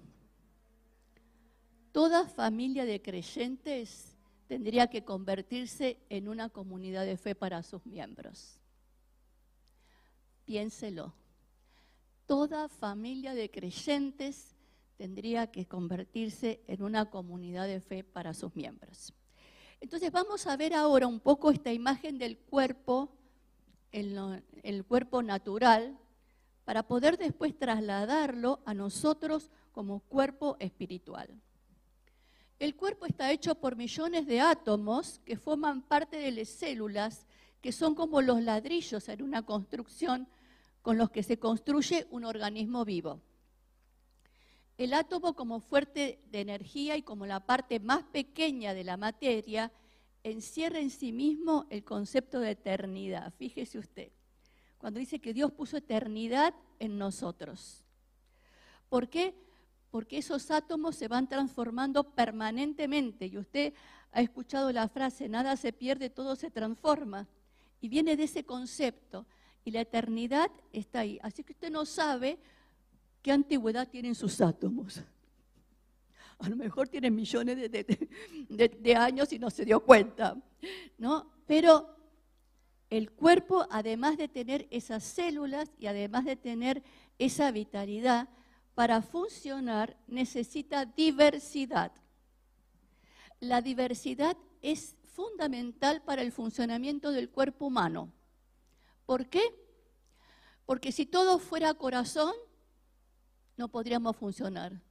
toda 1.92 2.28
familia 2.28 2.84
de 2.84 3.00
creyentes 3.00 4.16
tendría 4.46 4.88
que 4.88 5.04
convertirse 5.04 5.98
en 6.10 6.28
una 6.28 6.48
comunidad 6.50 7.06
de 7.06 7.16
fe 7.16 7.34
para 7.34 7.62
sus 7.62 7.84
miembros. 7.86 8.58
Piénselo 10.44 11.14
toda 12.28 12.68
familia 12.68 13.34
de 13.34 13.50
creyentes 13.50 14.54
tendría 14.98 15.50
que 15.50 15.66
convertirse 15.66 16.60
en 16.66 16.82
una 16.82 17.08
comunidad 17.08 17.66
de 17.66 17.80
fe 17.80 18.04
para 18.04 18.34
sus 18.34 18.54
miembros. 18.54 19.14
Entonces 19.80 20.12
vamos 20.12 20.46
a 20.46 20.56
ver 20.56 20.74
ahora 20.74 21.06
un 21.06 21.20
poco 21.20 21.50
esta 21.50 21.72
imagen 21.72 22.18
del 22.18 22.36
cuerpo, 22.36 23.08
el, 23.92 24.44
el 24.62 24.84
cuerpo 24.84 25.22
natural, 25.22 25.98
para 26.66 26.82
poder 26.82 27.16
después 27.16 27.58
trasladarlo 27.58 28.60
a 28.66 28.74
nosotros 28.74 29.50
como 29.72 30.00
cuerpo 30.00 30.58
espiritual. 30.60 31.30
El 32.58 32.76
cuerpo 32.76 33.06
está 33.06 33.32
hecho 33.32 33.54
por 33.54 33.74
millones 33.74 34.26
de 34.26 34.42
átomos 34.42 35.20
que 35.24 35.38
forman 35.38 35.80
parte 35.80 36.18
de 36.18 36.32
las 36.32 36.48
células, 36.48 37.24
que 37.62 37.72
son 37.72 37.94
como 37.94 38.20
los 38.20 38.42
ladrillos 38.42 39.08
en 39.08 39.22
una 39.22 39.46
construcción 39.46 40.28
con 40.88 40.96
los 40.96 41.11
que 41.11 41.22
se 41.22 41.38
construye 41.38 42.07
un 42.09 42.24
organismo 42.24 42.83
vivo. 42.87 43.20
El 44.79 44.94
átomo 44.94 45.35
como 45.35 45.61
fuerte 45.61 46.18
de 46.31 46.40
energía 46.40 46.96
y 46.96 47.03
como 47.03 47.27
la 47.27 47.40
parte 47.40 47.79
más 47.79 48.05
pequeña 48.05 48.72
de 48.72 48.85
la 48.85 48.96
materia 48.96 49.70
encierra 50.24 50.79
en 50.79 50.88
sí 50.88 51.12
mismo 51.12 51.66
el 51.68 51.85
concepto 51.85 52.40
de 52.40 52.53
eternidad. 52.53 53.35
Fíjese 53.37 53.79
usted, 53.79 54.12
cuando 54.79 54.98
dice 54.98 55.18
que 55.18 55.35
Dios 55.35 55.53
puso 55.53 55.77
eternidad 55.77 56.55
en 56.79 56.96
nosotros. 56.96 57.85
¿Por 58.88 59.11
qué? 59.11 59.35
Porque 59.90 60.16
esos 60.16 60.51
átomos 60.51 60.96
se 60.96 61.07
van 61.07 61.29
transformando 61.29 62.14
permanentemente. 62.14 63.27
Y 63.27 63.37
usted 63.37 63.74
ha 64.11 64.22
escuchado 64.22 64.72
la 64.72 64.88
frase, 64.88 65.29
nada 65.29 65.55
se 65.59 65.74
pierde, 65.74 66.09
todo 66.09 66.35
se 66.35 66.51
transforma. 66.51 67.29
Y 67.79 67.90
viene 67.90 68.16
de 68.16 68.24
ese 68.24 68.46
concepto 68.46 69.27
y 69.68 69.70
la 69.70 69.83
eternidad 69.83 70.50
está 70.72 71.00
ahí. 71.00 71.18
Así 71.22 71.44
que 71.44 71.52
usted 71.52 71.70
no 71.70 71.85
sabe 71.85 72.38
qué 73.20 73.33
antigüedad 73.33 73.87
tienen 73.87 74.14
sus 74.14 74.40
átomos. 74.40 75.02
A 76.38 76.48
lo 76.48 76.57
mejor 76.57 76.88
tienen 76.88 77.14
millones 77.14 77.70
de, 77.70 78.96
años 78.96 79.31
y 79.31 79.38
no 79.38 79.50
se 79.50 79.66
dio 79.66 79.81
cuenta, 79.81 80.38
¿no? 80.96 81.31
Pero 81.46 81.94
el 82.88 83.11
cuerpo, 83.11 83.66
además 83.70 84.16
de 84.16 84.28
tener 84.28 84.66
esas 84.70 85.04
células 85.04 85.70
y 85.78 85.87
además 85.87 86.24
de 86.24 86.37
tener 86.37 86.83
esa 87.18 87.50
vitalidad, 87.50 88.31
para 88.74 89.02
funcionar 89.02 89.98
necesita 90.07 90.87
diversidad. 90.87 91.92
La 93.38 93.61
diversidad 93.61 94.35
es 94.62 94.96
fundamental 95.02 96.00
para 96.00 96.22
el 96.22 96.33
funcionamiento 96.33 97.12
del 97.12 97.28
cuerpo 97.28 97.66
humano. 97.66 98.12
¿Por 99.09 99.27
qué? 99.31 99.40
Porque 100.66 100.92
si 100.92 101.07
todo 101.07 101.38
fuera 101.38 101.73
corazón, 101.73 102.35
no 103.57 103.68
podríamos 103.68 104.14
funcionar. 104.14 104.83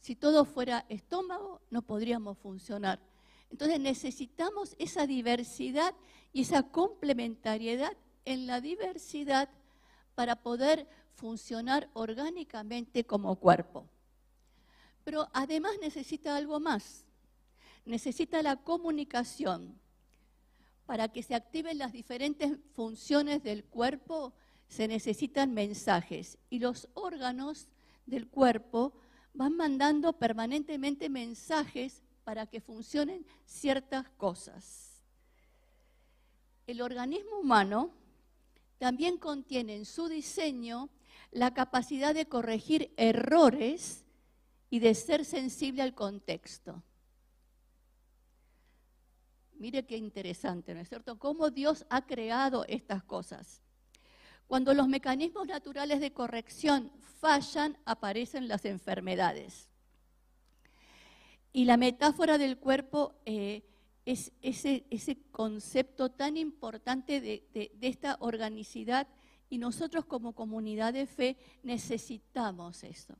Si 0.00 0.14
todo 0.14 0.44
fuera 0.44 0.84
estómago, 0.90 1.62
no 1.70 1.80
podríamos 1.80 2.36
funcionar. 2.36 3.00
Entonces 3.48 3.80
necesitamos 3.80 4.76
esa 4.78 5.06
diversidad 5.06 5.94
y 6.30 6.42
esa 6.42 6.64
complementariedad 6.64 7.96
en 8.26 8.46
la 8.46 8.60
diversidad 8.60 9.48
para 10.14 10.36
poder 10.36 10.86
funcionar 11.14 11.88
orgánicamente 11.94 13.06
como 13.06 13.34
cuerpo. 13.36 13.88
Pero 15.04 15.30
además 15.32 15.72
necesita 15.80 16.36
algo 16.36 16.60
más. 16.60 17.06
Necesita 17.86 18.42
la 18.42 18.56
comunicación 18.56 19.80
para 20.86 21.08
que 21.08 21.22
se 21.22 21.34
activen 21.34 21.78
las 21.78 21.92
diferentes 21.92 22.58
funciones 22.74 23.42
del 23.42 23.64
cuerpo 23.64 24.34
se 24.68 24.88
necesitan 24.88 25.54
mensajes 25.54 26.38
y 26.50 26.58
los 26.58 26.88
órganos 26.94 27.68
del 28.06 28.28
cuerpo 28.28 28.94
van 29.32 29.56
mandando 29.56 30.14
permanentemente 30.14 31.08
mensajes 31.08 32.02
para 32.24 32.46
que 32.46 32.60
funcionen 32.60 33.26
ciertas 33.44 34.08
cosas. 34.16 35.02
El 36.66 36.80
organismo 36.80 37.38
humano 37.38 37.90
también 38.78 39.18
contiene 39.18 39.76
en 39.76 39.84
su 39.84 40.08
diseño 40.08 40.88
la 41.30 41.52
capacidad 41.52 42.14
de 42.14 42.26
corregir 42.26 42.92
errores 42.96 44.04
y 44.70 44.78
de 44.78 44.94
ser 44.94 45.24
sensible 45.24 45.82
al 45.82 45.94
contexto. 45.94 46.82
Mire 49.64 49.86
qué 49.86 49.96
interesante, 49.96 50.74
¿no 50.74 50.80
es 50.80 50.90
cierto? 50.90 51.18
Cómo 51.18 51.48
Dios 51.48 51.86
ha 51.88 52.04
creado 52.04 52.66
estas 52.68 53.02
cosas. 53.02 53.62
Cuando 54.46 54.74
los 54.74 54.88
mecanismos 54.88 55.46
naturales 55.46 56.00
de 56.00 56.12
corrección 56.12 56.92
fallan, 57.00 57.78
aparecen 57.86 58.46
las 58.46 58.66
enfermedades. 58.66 59.70
Y 61.50 61.64
la 61.64 61.78
metáfora 61.78 62.36
del 62.36 62.58
cuerpo 62.58 63.14
eh, 63.24 63.62
es 64.04 64.32
ese, 64.42 64.84
concepto 65.30 66.10
tan 66.10 66.36
importante 66.36 67.22
de 67.22 67.72
esta 67.80 68.18
organicidad 68.20 69.08
y 69.48 69.56
nosotros 69.56 70.04
como 70.04 70.34
comunidad 70.34 70.92
de 70.92 71.06
fe 71.06 71.38
necesitamos 71.62 72.84
eso. 72.84 73.16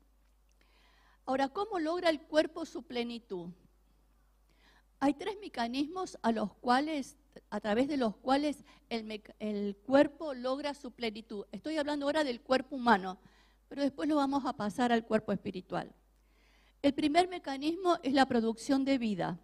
Ahora, 1.25 1.49
¿cómo 1.49 1.79
logra 1.79 2.11
el 2.11 2.21
cuerpo 2.21 2.67
su 2.67 2.83
plenitud? 2.83 3.49
Hay 5.01 5.15
tres 5.15 5.37
mecanismos 5.41 6.19
a 6.23 6.33
los 6.33 6.55
cuales, 6.55 7.17
a 7.51 7.61
través 7.61 7.89
de 7.89 7.97
los 7.97 8.17
cuales 8.17 8.65
el, 8.89 9.23
el, 9.39 9.77
cuerpo 9.77 10.35
logra 10.35 10.75
su 10.75 10.91
plenitud. 10.93 11.45
Estoy 11.53 11.77
hablando 11.77 12.07
ahora 12.07 12.25
del 12.25 12.41
cuerpo 12.41 12.77
humano, 12.77 13.19
pero 13.69 13.83
después 13.83 14.09
lo 14.09 14.17
vamos 14.17 14.45
a 14.47 14.55
pasar 14.55 14.93
al 14.93 15.05
cuerpo 15.05 15.33
espiritual. 15.33 15.93
El 16.83 16.95
primer 16.95 17.29
mecanismo 17.29 17.99
es 18.03 18.13
la 18.13 18.27
producción 18.27 18.85
de 18.85 18.99
vida 18.99 19.39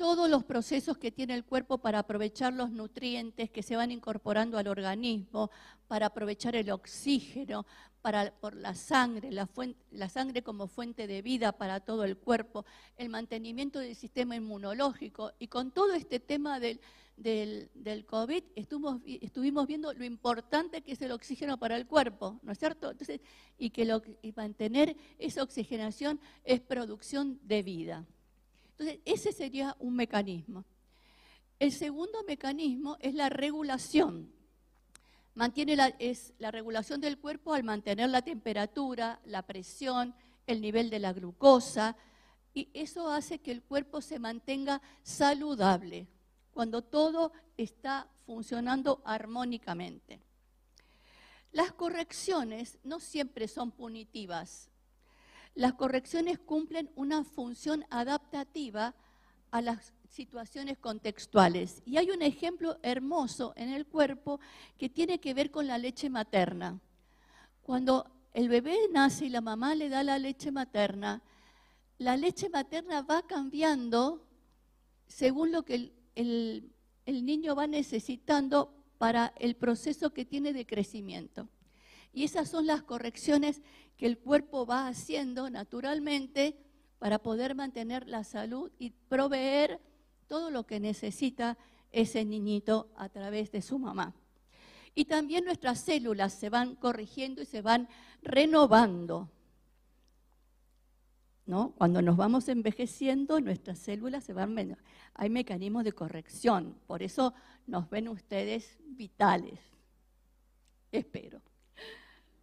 todos 0.00 0.30
los 0.30 0.44
procesos 0.44 0.96
que 0.96 1.12
tiene 1.12 1.34
el 1.34 1.44
cuerpo 1.44 1.76
para 1.76 1.98
aprovechar 1.98 2.54
los 2.54 2.70
nutrientes 2.70 3.50
que 3.50 3.62
se 3.62 3.76
van 3.76 3.90
incorporando 3.92 4.56
al 4.56 4.66
organismo, 4.66 5.50
para 5.88 6.06
aprovechar 6.06 6.56
el 6.56 6.70
oxígeno, 6.70 7.66
para 8.00 8.32
por 8.40 8.54
la 8.54 8.74
sangre, 8.74 9.30
la, 9.30 9.46
la, 9.90 10.08
sangre 10.08 10.42
como 10.42 10.68
fuente 10.68 11.06
de 11.06 11.20
vida 11.20 11.52
para 11.52 11.80
todo 11.80 12.04
el 12.04 12.16
cuerpo, 12.16 12.64
el 12.96 13.10
mantenimiento 13.10 13.78
del 13.78 13.94
sistema 13.94 14.34
inmunológico. 14.34 15.32
Y 15.38 15.48
con 15.48 15.70
todo 15.70 15.92
este 15.92 16.18
tema 16.18 16.60
del, 16.60 16.80
del, 17.18 18.06
COVID 18.06 18.42
estuvimos, 18.56 19.02
estuvimos, 19.04 19.66
viendo 19.66 19.92
lo 19.92 20.06
importante 20.06 20.80
que 20.80 20.92
es 20.92 21.02
el 21.02 21.12
oxígeno 21.12 21.58
para 21.58 21.76
el 21.76 21.86
cuerpo, 21.86 22.40
¿no 22.42 22.52
es 22.52 22.58
cierto? 22.58 22.90
Entonces, 22.90 23.20
y 23.58 23.68
que 23.68 23.84
lo, 23.84 24.00
mantener 24.34 24.96
esa 25.18 25.42
oxigenación 25.42 26.18
es 26.42 26.62
producción 26.62 27.38
de 27.42 27.62
vida. 27.62 28.06
Entonces, 28.80 29.02
ese 29.04 29.32
sería 29.32 29.76
un 29.78 29.94
mecanismo. 29.94 30.64
El 31.58 31.70
segundo 31.70 32.24
mecanismo 32.26 32.96
es 33.00 33.12
la 33.12 33.28
regulación. 33.28 34.32
Mantiene 35.34 35.76
la, 35.76 35.88
es 35.98 36.32
la 36.38 36.50
regulación 36.50 36.98
del 36.98 37.18
cuerpo 37.18 37.52
al 37.52 37.62
mantener 37.62 38.08
la 38.08 38.22
temperatura, 38.22 39.20
la 39.26 39.42
presión, 39.42 40.14
el 40.46 40.62
nivel 40.62 40.88
de 40.88 40.98
la 40.98 41.12
glucosa, 41.12 41.94
y 42.54 42.70
eso 42.72 43.10
hace 43.10 43.40
que 43.40 43.52
el 43.52 43.62
cuerpo 43.62 44.00
se 44.00 44.18
mantenga 44.18 44.80
saludable 45.02 46.08
cuando 46.50 46.80
todo 46.80 47.32
está 47.58 48.08
funcionando 48.24 49.02
armónicamente. 49.04 50.22
Las 51.52 51.72
correcciones 51.72 52.78
no 52.82 52.98
siempre 52.98 53.46
son 53.46 53.72
punitivas, 53.72 54.70
las 55.54 55.74
correcciones 55.74 56.38
cumplen 56.38 56.90
una 56.94 57.24
función 57.24 57.84
adaptativa 57.90 58.94
a 59.50 59.62
las 59.62 59.92
situaciones 60.08 60.78
contextuales. 60.78 61.82
Y 61.84 61.96
hay 61.96 62.10
un 62.10 62.22
ejemplo 62.22 62.78
hermoso 62.82 63.52
en 63.56 63.70
el 63.70 63.86
cuerpo 63.86 64.40
que 64.78 64.88
tiene 64.88 65.20
que 65.20 65.34
ver 65.34 65.50
con 65.50 65.66
la 65.66 65.78
leche 65.78 66.10
materna. 66.10 66.80
Cuando 67.62 68.06
el 68.32 68.48
bebé 68.48 68.76
nace 68.92 69.26
y 69.26 69.30
la 69.30 69.40
mamá 69.40 69.74
le 69.74 69.88
da 69.88 70.02
la 70.02 70.18
leche 70.18 70.50
materna, 70.50 71.22
la 71.98 72.16
leche 72.16 72.48
materna 72.48 73.02
va 73.02 73.26
cambiando 73.26 74.26
según 75.06 75.52
lo 75.52 75.64
que 75.64 75.92
el, 76.14 76.72
niño 77.06 77.56
va 77.56 77.66
necesitando 77.66 78.72
para 78.98 79.34
el 79.38 79.56
proceso 79.56 80.10
que 80.10 80.24
tiene 80.24 80.52
de 80.52 80.64
crecimiento. 80.64 81.48
Y 82.12 82.24
esas 82.24 82.48
son 82.48 82.66
las 82.66 82.82
correcciones 82.82 83.62
que 83.96 84.06
el 84.06 84.18
cuerpo 84.18 84.66
va 84.66 84.88
haciendo 84.88 85.50
naturalmente 85.50 86.56
para 86.98 87.18
poder 87.18 87.54
mantener 87.54 88.06
la 88.08 88.24
salud 88.24 88.70
y 88.78 88.90
proveer 88.90 89.80
todo 90.26 90.50
lo 90.50 90.66
que 90.66 90.80
necesita 90.80 91.56
ese 91.92 92.24
niñito 92.24 92.90
a 92.96 93.08
través 93.08 93.50
de 93.52 93.62
su 93.62 93.78
mamá. 93.78 94.14
Y 94.94 95.04
también 95.04 95.44
nuestras 95.44 95.80
células 95.80 96.32
se 96.32 96.50
van 96.50 96.74
corrigiendo 96.76 97.42
y 97.42 97.46
se 97.46 97.62
van 97.62 97.88
renovando. 98.22 99.30
¿No? 101.46 101.72
Cuando 101.72 102.00
nos 102.00 102.16
vamos 102.16 102.48
envejeciendo, 102.48 103.40
nuestras 103.40 103.78
células 103.78 104.24
se 104.24 104.32
van. 104.32 104.76
Hay 105.14 105.30
mecanismos 105.30 105.84
de 105.84 105.92
corrección, 105.92 106.76
por 106.86 107.02
eso 107.02 107.34
nos 107.66 107.90
ven 107.90 108.08
ustedes 108.08 108.78
vitales. 108.84 109.58
Espero. 110.92 111.40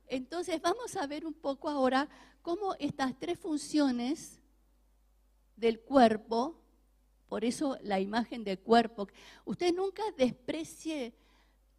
Entonces 0.08 0.62
vamos 0.62 0.96
a 0.96 1.06
ver 1.08 1.26
un 1.26 1.34
poco 1.34 1.70
ahora 1.70 2.08
cómo 2.42 2.76
estas 2.80 3.18
tres 3.20 3.38
funciones 3.40 4.40
del 5.56 5.80
cuerpo, 5.80 6.62
por 7.28 7.44
eso 7.44 7.78
la 7.82 8.00
imagen 8.00 8.44
del 8.44 8.60
cuerpo, 8.60 9.08
usted 9.46 9.74
nunca 9.74 10.04
desprecie 10.18 11.14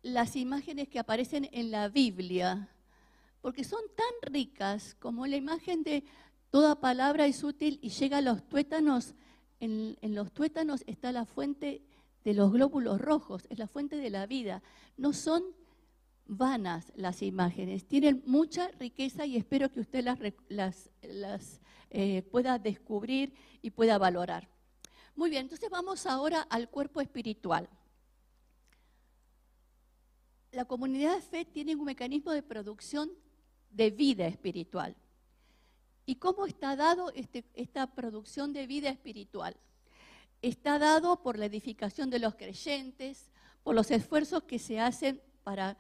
las 0.02 0.36
imágenes 0.36 0.88
que 0.88 0.98
aparecen 0.98 1.48
en 1.52 1.70
la 1.70 1.88
Biblia, 1.88 2.68
porque 3.40 3.64
son 3.64 3.80
tan 3.96 4.32
ricas 4.32 4.94
como 4.98 5.26
la 5.26 5.36
imagen 5.36 5.82
de 5.82 6.04
toda 6.50 6.80
palabra 6.80 7.26
es 7.26 7.44
útil 7.44 7.78
y 7.82 7.90
llega 7.90 8.18
a 8.18 8.22
los 8.22 8.42
tuétanos. 8.48 9.14
En, 9.60 9.96
los 10.02 10.32
tuétanos 10.32 10.84
está 10.86 11.12
la 11.12 11.24
fuente 11.24 11.82
de 12.24 12.34
los 12.34 12.52
glóbulos 12.52 13.00
rojos, 13.00 13.46
es 13.50 13.58
la 13.58 13.66
fuente 13.66 13.96
de 13.96 14.10
la 14.10 14.26
vida. 14.26 14.62
No 14.96 15.12
son 15.12 15.42
vanas 16.28 16.92
las 16.94 17.22
imágenes, 17.22 17.86
tienen 17.86 18.22
mucha 18.26 18.68
riqueza 18.78 19.26
y 19.26 19.36
espero 19.36 19.72
que 19.72 19.80
usted 19.80 20.04
las, 20.04 21.60
eh, 21.90 22.22
pueda 22.30 22.58
descubrir 22.58 23.34
y 23.62 23.70
pueda 23.70 23.98
valorar. 23.98 24.48
Muy 25.16 25.30
bien, 25.30 25.42
entonces 25.42 25.68
vamos 25.70 26.06
ahora 26.06 26.42
al 26.42 26.68
cuerpo 26.68 27.00
espiritual. 27.00 27.68
La 30.52 30.66
comunidad 30.66 31.16
de 31.16 31.22
fe 31.22 31.44
tiene 31.44 31.74
un 31.74 31.84
mecanismo 31.84 32.30
de 32.30 32.42
producción 32.42 33.10
de 33.70 33.90
vida 33.90 34.26
espiritual. 34.26 34.94
¿Y 36.06 36.16
cómo 36.16 36.46
está 36.46 36.76
dado 36.76 37.10
este, 37.14 37.44
esta 37.54 37.86
producción 37.94 38.52
de 38.52 38.66
vida 38.66 38.90
espiritual? 38.90 39.56
Está 40.40 40.78
dado 40.78 41.22
por 41.22 41.38
la 41.38 41.46
edificación 41.46 42.10
de 42.10 42.18
los 42.18 42.34
creyentes, 42.34 43.30
por 43.62 43.74
los 43.74 43.90
esfuerzos 43.90 44.44
que 44.44 44.58
se 44.58 44.78
hacen 44.78 45.20
para 45.42 45.76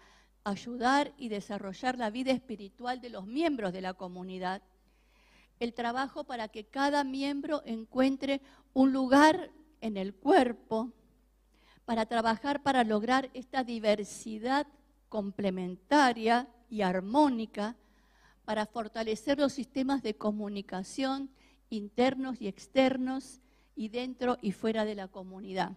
ayudar 0.48 1.12
y 1.16 1.28
desarrollar 1.28 1.98
la 1.98 2.10
vida 2.10 2.32
espiritual 2.32 3.00
de 3.00 3.10
los 3.10 3.26
miembros 3.26 3.72
de 3.72 3.80
la 3.80 3.94
comunidad. 3.94 4.62
El 5.60 5.74
trabajo 5.74 6.24
para 6.24 6.48
que 6.48 6.64
cada 6.64 7.04
miembro 7.04 7.62
encuentre 7.64 8.40
un 8.74 8.92
lugar 8.92 9.50
en 9.80 9.96
el 9.96 10.14
cuerpo, 10.14 10.92
para 11.84 12.06
trabajar 12.06 12.62
para 12.62 12.84
lograr 12.84 13.30
esta 13.32 13.64
diversidad 13.64 14.66
complementaria 15.08 16.48
y 16.68 16.82
armónica, 16.82 17.76
para 18.44 18.66
fortalecer 18.66 19.38
los 19.38 19.52
sistemas 19.52 20.02
de 20.02 20.14
comunicación 20.14 21.30
internos 21.70 22.40
y 22.40 22.48
externos 22.48 23.40
y 23.76 23.88
dentro 23.88 24.38
y 24.40 24.52
fuera 24.52 24.84
de 24.84 24.94
la 24.94 25.08
comunidad. 25.08 25.72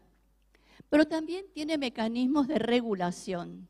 Pero 0.89 1.05
también 1.05 1.45
tiene 1.53 1.77
mecanismos 1.77 2.47
de 2.47 2.60
regulación 2.60 3.67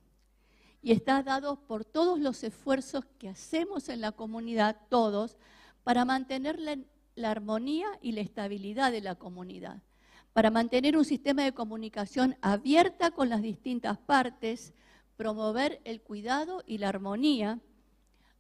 y 0.82 0.92
está 0.92 1.22
dado 1.22 1.58
por 1.68 1.86
todos 1.86 2.20
los 2.20 2.44
esfuerzos 2.44 3.06
que 3.20 3.30
hacemos 3.30 3.88
en 3.90 4.02
la 4.02 4.12
comunidad, 4.12 4.78
todos, 4.90 5.38
para 5.84 6.06
mantener 6.06 6.60
la, 6.60 6.78
armonía 7.30 7.88
y 8.02 8.14
la 8.14 8.22
estabilidad 8.22 8.92
de 8.92 9.02
la 9.02 9.16
comunidad, 9.16 9.84
para 10.34 10.50
mantener 10.50 10.98
un 10.98 11.06
sistema 11.06 11.44
de 11.44 11.54
comunicación 11.54 12.36
abierta 12.42 13.12
con 13.12 13.30
las 13.30 13.44
distintas 13.44 14.00
partes, 14.00 14.74
promover 15.18 15.82
el 15.84 16.02
cuidado 16.02 16.64
y 16.66 16.80
la 16.80 16.90
armonía, 16.90 17.60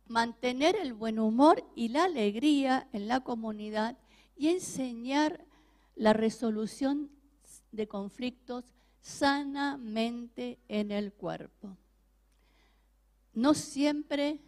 mantener 0.07 0.75
el 0.75 0.93
buen 0.93 1.19
humor 1.19 1.63
y 1.75 1.89
la 1.89 2.05
alegría 2.05 2.87
en 2.91 3.07
la 3.07 3.19
comunidad 3.19 3.97
y 4.35 4.47
enseñar 4.47 5.45
la 5.95 6.13
resolución 6.13 7.11
de 7.71 7.87
conflictos 7.87 8.65
sanamente 8.99 10.57
en 10.67 10.91
el 10.91 11.13
cuerpo 11.13 11.77
no 13.33 13.53
siempre 13.53 14.39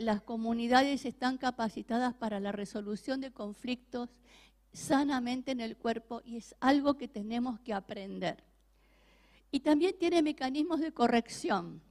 las 0.00 0.22
comunidades 0.22 1.04
están 1.04 1.36
capacitadas 1.36 2.14
para 2.14 2.40
la 2.40 2.52
resolución 2.52 3.20
de 3.20 3.32
conflictos 3.32 4.08
sanamente 4.72 5.50
en 5.50 5.60
el 5.60 5.76
cuerpo 5.76 6.22
y 6.24 6.38
es 6.38 6.54
algo 6.58 6.96
que 6.96 7.06
tenemos 7.06 7.60
que 7.60 7.74
aprender. 7.74 8.42
Y 9.50 9.60
también 9.60 9.94
tiene 9.98 10.22
mecanismos 10.22 10.80
de 10.80 10.92
corrección. 10.92 11.82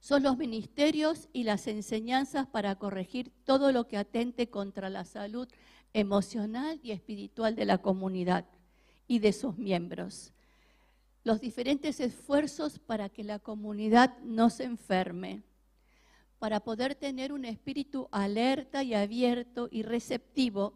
Son 0.00 0.22
los 0.22 0.38
ministerios 0.38 1.28
y 1.34 1.44
las 1.44 1.66
enseñanzas 1.66 2.46
para 2.46 2.76
corregir 2.76 3.30
todo 3.44 3.72
lo 3.72 3.88
que 3.88 3.98
atente 3.98 4.48
contra 4.48 4.88
la 4.88 5.04
salud 5.04 5.48
emocional 5.92 6.80
y 6.82 6.92
espiritual 6.92 7.54
de 7.54 7.66
la 7.66 7.76
comunidad 7.76 8.46
y 9.06 9.18
de 9.18 9.34
sus 9.34 9.58
miembros. 9.58 10.32
Los 11.24 11.40
diferentes 11.40 12.00
esfuerzos 12.00 12.78
para 12.78 13.08
que 13.08 13.22
la 13.22 13.38
comunidad 13.38 14.18
no 14.22 14.50
se 14.50 14.64
enferme, 14.64 15.42
para 16.38 16.60
poder 16.60 16.96
tener 16.96 17.32
un 17.32 17.44
espíritu 17.44 18.08
alerta 18.10 18.82
y 18.82 18.94
abierto 18.94 19.68
y 19.70 19.82
receptivo, 19.82 20.74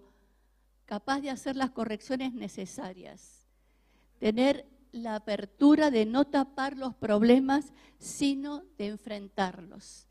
capaz 0.84 1.20
de 1.20 1.30
hacer 1.30 1.56
las 1.56 1.70
correcciones 1.70 2.32
necesarias, 2.32 3.48
tener 4.20 4.64
la 4.92 5.16
apertura 5.16 5.90
de 5.90 6.06
no 6.06 6.24
tapar 6.24 6.76
los 6.76 6.94
problemas, 6.94 7.72
sino 7.98 8.62
de 8.78 8.86
enfrentarlos. 8.86 10.06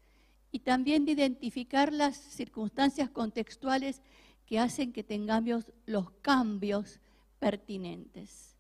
Y 0.52 0.60
también 0.60 1.06
de 1.06 1.14
identificar 1.14 1.92
las 1.92 2.18
circunstancias 2.18 3.10
contextuales 3.10 4.02
que 4.46 4.60
hacen 4.60 4.94
que 4.94 5.04
tengamos 5.04 5.66
los 5.86 6.12
cambios 6.22 7.00
pertinentes. 7.40 8.55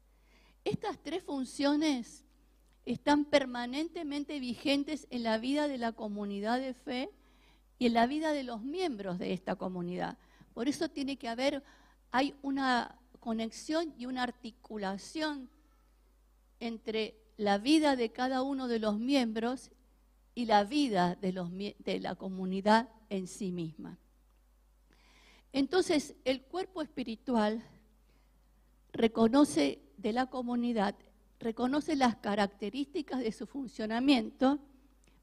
Estas 0.65 0.97
tres 0.97 1.23
funciones 1.23 2.25
están 2.86 3.25
permanentemente 3.25 4.39
vigentes 4.39 5.08
en 5.12 5.21
la 5.21 5.38
vida 5.38 5.67
de 5.67 5.78
la 5.78 5.91
comunidad 5.91 6.60
de 6.60 6.73
fe 6.73 7.12
y 7.78 7.86
en 7.86 7.93
la 7.93 8.08
vida 8.08 8.32
de 8.32 8.43
los 8.43 8.63
miembros 8.63 9.19
de 9.19 9.32
esta 9.32 9.56
comunidad. 9.56 10.17
Por 10.56 10.67
eso 10.67 10.89
tiene 10.89 11.17
que 11.17 11.30
haber, 11.30 11.63
hay 12.12 12.34
una 12.41 12.99
conexión 13.19 13.93
y 13.95 14.08
una 14.08 14.23
articulación 14.23 15.49
entre 16.60 17.15
la 17.38 17.60
vida 17.60 17.95
de 17.95 18.12
cada 18.12 18.41
uno 18.41 18.67
de 18.67 18.80
los 18.80 18.97
miembros 18.97 19.69
y 20.34 20.45
la 20.45 20.63
vida 20.63 21.15
de, 21.15 21.75
de 21.78 21.99
la 21.99 22.15
comunidad 22.15 22.89
en 23.10 23.28
sí 23.28 23.51
misma. 23.51 23.99
Entonces, 25.54 26.15
el 26.25 26.41
cuerpo 26.41 26.82
espiritual 26.82 27.63
reconoce 28.93 29.85
de 29.98 30.14
la 30.14 30.28
comunidad, 30.28 30.96
reconoce 31.40 31.96
las 31.96 32.16
características 32.16 33.20
de 33.20 33.32
su 33.32 33.48
funcionamiento, 33.48 34.60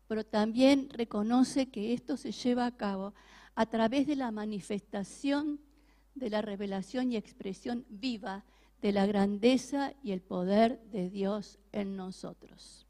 pero 0.08 0.24
también 0.24 0.88
reconoce 0.90 1.70
que 1.70 1.92
esto 1.92 2.16
se 2.16 2.32
lleva 2.32 2.66
a 2.66 2.76
cabo 2.76 3.14
a 3.54 3.66
través 3.66 4.06
de 4.06 4.16
la 4.16 4.30
manifestación 4.30 5.60
de 6.14 6.30
la 6.30 6.42
revelación 6.42 7.12
y 7.12 7.16
expresión 7.16 7.86
viva 7.88 8.44
de 8.80 8.92
la 8.92 9.06
grandeza 9.06 9.94
y 10.02 10.12
el 10.12 10.20
poder 10.20 10.80
de 10.90 11.08
Dios 11.08 11.58
en 11.72 11.96
nosotros. 11.96 12.86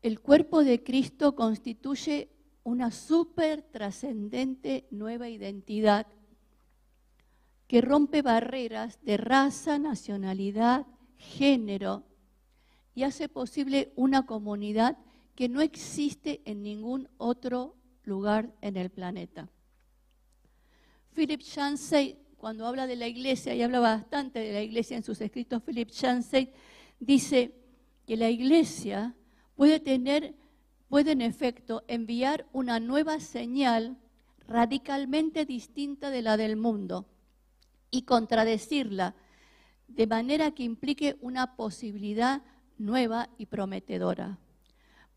El 0.00 0.20
cuerpo 0.20 0.64
de 0.64 0.82
Cristo 0.82 1.36
constituye 1.36 2.30
una 2.64 2.90
súper 2.90 3.62
trascendente 3.62 4.86
nueva 4.90 5.28
identidad 5.28 6.06
que 7.72 7.80
rompe 7.80 8.20
barreras 8.20 8.98
de 9.02 9.16
raza, 9.16 9.78
nacionalidad, 9.78 10.86
género 11.16 12.04
y 12.94 13.04
hace 13.04 13.30
posible 13.30 13.94
una 13.96 14.26
comunidad 14.26 14.98
que 15.34 15.48
no 15.48 15.62
existe 15.62 16.42
en 16.44 16.62
ningún 16.62 17.08
otro 17.16 17.74
lugar 18.04 18.52
en 18.60 18.76
el 18.76 18.90
planeta. 18.90 19.48
Philip 21.14 21.40
Yancey, 21.40 22.18
cuando 22.36 22.66
habla 22.66 22.86
de 22.86 22.96
la 22.96 23.08
iglesia, 23.08 23.54
y 23.54 23.62
habla 23.62 23.80
bastante 23.80 24.40
de 24.40 24.52
la 24.52 24.60
iglesia 24.60 24.98
en 24.98 25.02
sus 25.02 25.22
escritos, 25.22 25.62
Philip 25.62 25.88
Yancey 25.88 26.52
dice 27.00 27.54
que 28.06 28.18
la 28.18 28.28
iglesia 28.28 29.16
puede 29.54 29.80
tener 29.80 30.34
puede 30.90 31.12
en 31.12 31.22
efecto 31.22 31.84
enviar 31.88 32.46
una 32.52 32.80
nueva 32.80 33.18
señal 33.18 33.96
radicalmente 34.46 35.46
distinta 35.46 36.10
de 36.10 36.20
la 36.20 36.36
del 36.36 36.56
mundo 36.56 37.06
y 37.92 38.02
contradecirla 38.02 39.14
de 39.86 40.08
manera 40.08 40.50
que 40.50 40.64
implique 40.64 41.16
una 41.20 41.54
posibilidad 41.54 42.42
nueva 42.78 43.28
y 43.38 43.46
prometedora. 43.46 44.40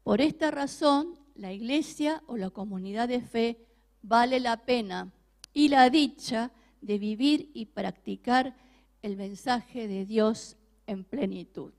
Por 0.04 0.22
esta 0.22 0.52
razón, 0.52 1.18
la 1.34 1.52
iglesia 1.52 2.22
o 2.28 2.38
la 2.38 2.52
comunidad 2.52 3.08
de 3.08 3.22
fe 3.22 3.66
vale 4.04 4.40
la 4.40 4.58
pena 4.58 5.12
y 5.54 5.70
la 5.70 5.90
dicha 5.90 6.52
de 6.82 7.00
vivir 7.00 7.50
y 7.56 7.66
practicar 7.66 8.56
el 9.02 9.18
mensaje 9.18 9.88
de 9.88 10.06
Dios 10.06 10.58
en 10.86 11.04
plenitud 11.04 11.74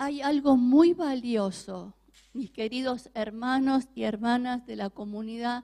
hay 0.00 0.22
algo 0.22 0.56
muy 0.56 0.94
valioso, 0.94 1.92
mis 2.32 2.50
queridos 2.50 3.10
hermanos 3.12 3.84
y 3.94 4.04
hermanas 4.04 4.64
de 4.64 4.74
la 4.74 4.88
comunidad 4.88 5.62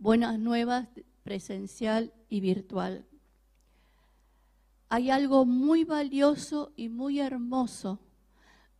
Buenas 0.00 0.36
Nuevas 0.40 0.88
presencial 1.22 2.12
y 2.28 2.40
virtual. 2.40 3.06
Hay 4.88 5.10
algo 5.10 5.46
muy 5.46 5.84
valioso 5.84 6.72
y 6.76 6.88
muy 6.88 7.20
hermoso, 7.20 7.98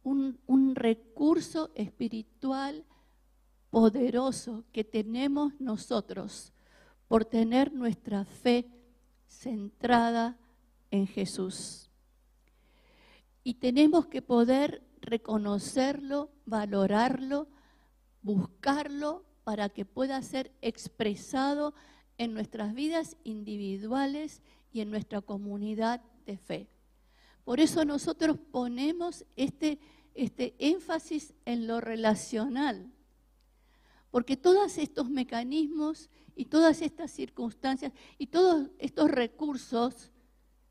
un, 0.03 0.75
recurso 0.75 1.71
espiritual 1.75 2.85
poderoso 3.71 4.65
que 4.73 4.85
tenemos 4.85 5.59
nosotros 5.59 6.53
por 7.09 7.25
tener 7.25 7.73
nuestra 7.73 8.25
fe 8.25 8.69
centrada 9.27 10.37
en 10.91 11.07
Jesús. 11.07 11.91
Y 13.45 13.55
tenemos 13.55 14.07
que 14.07 14.23
poder 14.23 14.83
reconocerlo, 15.01 16.31
valorarlo, 16.45 17.49
buscarlo 18.21 19.25
para 19.45 19.69
que 19.69 19.85
pueda 19.85 20.21
ser 20.23 20.53
expresado 20.61 21.75
en 22.23 22.35
nuestras 22.35 22.75
vidas 22.75 23.17
individuales 23.25 24.43
y 24.73 24.81
en 24.81 24.91
nuestra 24.91 25.21
comunidad 25.21 26.01
de 26.27 26.37
fe. 26.37 26.69
Por 27.45 27.61
eso 27.61 27.85
nosotros 27.85 28.39
ponemos 28.51 29.25
este, 29.37 29.79
este 30.15 30.55
énfasis 30.59 31.35
en 31.45 31.67
lo 31.67 31.81
relacional, 31.81 32.93
porque 34.11 34.37
todos 34.37 34.79
estos 34.79 35.11
mecanismos 35.11 36.09
y 36.37 36.47
todas 36.47 36.83
estas 36.83 37.11
circunstancias 37.11 37.93
y 38.19 38.29
todos 38.29 38.69
estos 38.79 39.11
recursos 39.11 40.11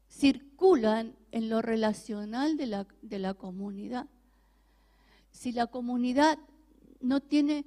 circulan 0.10 1.16
en 1.32 1.50
lo 1.50 1.62
relacional 1.62 2.58
de 2.58 2.68
la, 2.68 2.88
de 3.02 3.20
la 3.20 3.34
comunidad. 3.34 4.08
Si 5.32 5.52
la 5.52 5.68
comunidad 5.68 6.38
no 7.00 7.20
tiene, 7.20 7.66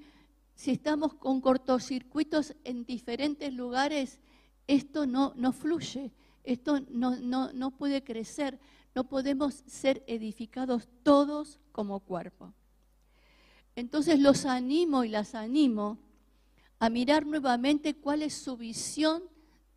si 0.55 0.71
estamos 0.71 1.15
con 1.15 1.41
cortocircuitos 1.41 2.55
en 2.65 2.85
diferentes 2.85 3.53
lugares, 3.53 4.21
esto 4.67 5.07
no, 5.07 5.35
fluye, 5.53 6.13
esto 6.43 6.81
no, 6.89 7.17
no 7.53 7.71
puede 7.73 8.03
crecer, 8.03 8.59
no 8.95 9.05
podemos 9.05 9.63
ser 9.67 10.03
edificados 10.07 10.89
todos 11.03 11.61
como 11.73 12.01
cuerpo. 12.01 12.53
Entonces 13.77 14.21
los 14.21 14.47
animo 14.47 15.05
y 15.05 15.09
las 15.09 15.35
animo 15.35 15.99
a 16.79 16.89
mirar 16.89 17.27
nuevamente 17.27 17.95
cuál 17.95 18.23
es 18.23 18.35
su 18.35 18.57
visión 18.57 19.23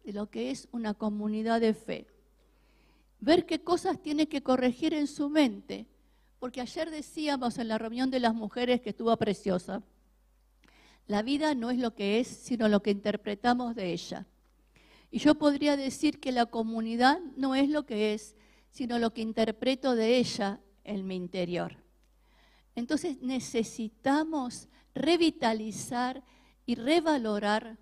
de 0.04 0.14
lo 0.14 0.30
que 0.30 0.52
es 0.52 0.68
una 0.72 0.94
comunidad 0.94 1.60
de 1.60 1.74
fe 1.74 2.08
ver 3.20 3.46
qué 3.46 3.62
cosas 3.64 4.02
tiene 4.02 4.28
que 4.28 4.42
corregir 4.44 4.94
en 4.94 5.08
su 5.08 5.30
mente. 5.30 5.86
Porque 6.40 6.62
ayer 6.62 6.92
decíamos 6.92 7.58
en 7.58 7.68
la 7.68 7.78
reunión 7.78 8.12
de 8.12 8.20
las 8.20 8.34
mujeres 8.34 8.82
que 8.82 8.92
estuvo 8.92 9.16
preciosa, 9.18 9.82
la 11.08 11.22
vida 11.22 11.56
no 11.56 11.72
es 11.72 11.80
lo 11.80 11.96
que 11.96 12.20
es, 12.20 12.28
sino 12.28 12.68
lo 12.68 12.82
que 12.82 12.92
interpretamos 12.92 13.76
de 13.76 13.94
ella. 13.94 14.28
Y 15.10 15.20
yo 15.20 15.36
podría 15.36 15.78
decir 15.78 16.20
que 16.20 16.32
la 16.32 16.46
comunidad 16.46 17.20
no 17.36 17.56
es 17.56 17.70
lo 17.70 17.86
que 17.86 18.14
es, 18.14 18.36
sino 18.72 19.00
lo 19.00 19.14
que 19.14 19.22
interpreto 19.22 19.96
de 19.96 20.18
ella 20.18 20.60
en 20.84 21.08
mi 21.08 21.16
interior. 21.16 21.78
Entonces 22.76 23.22
necesitamos 23.22 24.68
revitalizar 24.94 26.24
y 26.66 26.76
revalorar 26.76 27.78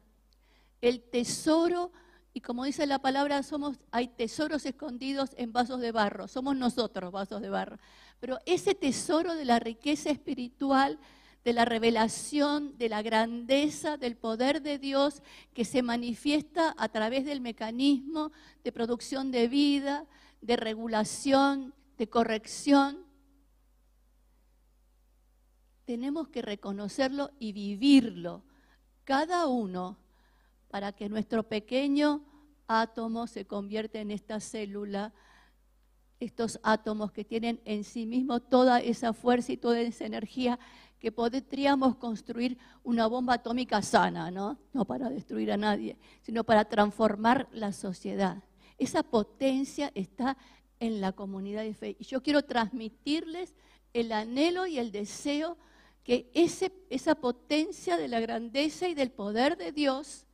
el 0.81 1.01
tesoro 1.01 1.91
y 2.35 2.41
como 2.41 2.65
dice 2.65 2.85
la 2.85 2.99
palabra, 2.99 3.43
somos, 3.43 3.79
hay 3.91 4.09
tesoros 4.09 4.65
escondidos 4.65 5.29
en 5.38 5.53
vasos 5.53 5.79
de 5.79 5.93
barro. 5.93 6.27
Somos 6.27 6.57
nosotros 6.57 7.09
vasos 7.09 7.41
de 7.41 7.49
barro. 7.49 7.77
Pero 8.19 8.39
ese 8.45 8.75
tesoro 8.75 9.35
de 9.35 9.45
la 9.45 9.57
riqueza 9.57 10.09
espiritual, 10.09 10.99
de 11.45 11.53
la 11.53 11.63
revelación, 11.63 12.75
de 12.77 12.89
la 12.89 13.03
grandeza, 13.03 13.97
del 13.97 14.17
poder 14.17 14.63
de 14.63 14.79
Dios 14.79 15.21
que 15.53 15.63
se 15.63 15.84
manifiesta 15.84 16.73
a 16.75 16.89
través 16.89 17.23
del 17.23 17.39
mecanismo 17.39 18.31
de 18.63 18.71
producción 18.71 19.31
de 19.31 19.47
vida, 19.47 20.08
de 20.41 20.58
regulación, 20.58 21.75
de 21.97 22.10
corrección, 22.10 23.05
tenemos 25.86 26.29
que 26.29 26.41
reconocerlo 26.41 27.31
y 27.39 27.51
vivirlo. 27.53 28.43
Cada 29.03 29.45
uno 29.45 29.97
para 30.69 30.93
que 30.93 31.10
nuestro 31.10 31.43
pequeño 31.43 32.23
átomo 32.67 33.27
se 33.27 33.45
convierta 33.45 33.99
en 33.99 34.10
esta 34.10 34.39
célula 34.39 35.13
estos 36.19 36.60
átomos 36.63 37.12
que 37.12 37.25
tienen 37.25 37.62
en 37.65 37.84
sí 37.84 38.05
mismo 38.05 38.39
toda 38.39 38.79
esa 38.79 39.13
fuerza 39.13 39.51
y 39.51 39.58
toda 39.58 39.79
esa 39.81 40.05
energía 40.05 40.60
que 40.99 41.12
podríamos 41.12 41.95
construir 41.97 42.58
una 42.84 43.08
bomba 43.08 43.36
atómica 43.36 43.81
sana, 43.81 44.31
¿no? 44.31 44.58
No 44.73 44.86
para 44.86 45.10
destruir 45.10 45.51
a 45.51 45.58
nadie, 45.58 45.97
sino 46.21 46.43
para 46.43 46.65
transformar 46.65 47.47
la 47.51 47.73
sociedad. 47.73 48.43
Esa 48.77 49.03
potencia 49.03 49.91
está 49.95 50.38
en 50.79 51.01
la 51.01 51.12
comunidad 51.12 51.63
de 51.63 51.73
fe. 51.73 51.95
Y 51.99 52.05
yo 52.05 52.21
quiero 52.21 52.43
transmitirles 52.43 53.53
el 53.93 54.12
anhelo 54.12 54.67
y 54.67 54.77
el 54.77 54.91
deseo 54.91 55.58
que 56.03 56.29
ese, 56.34 56.71
esa 56.89 57.15
potencia 57.15 57.97
de 57.97 58.08
la 58.08 58.19
grandeza 58.19 58.88
y 58.88 58.93
del 58.93 59.12
poder 59.12 59.58
de 59.58 59.71
Dios 59.71 60.25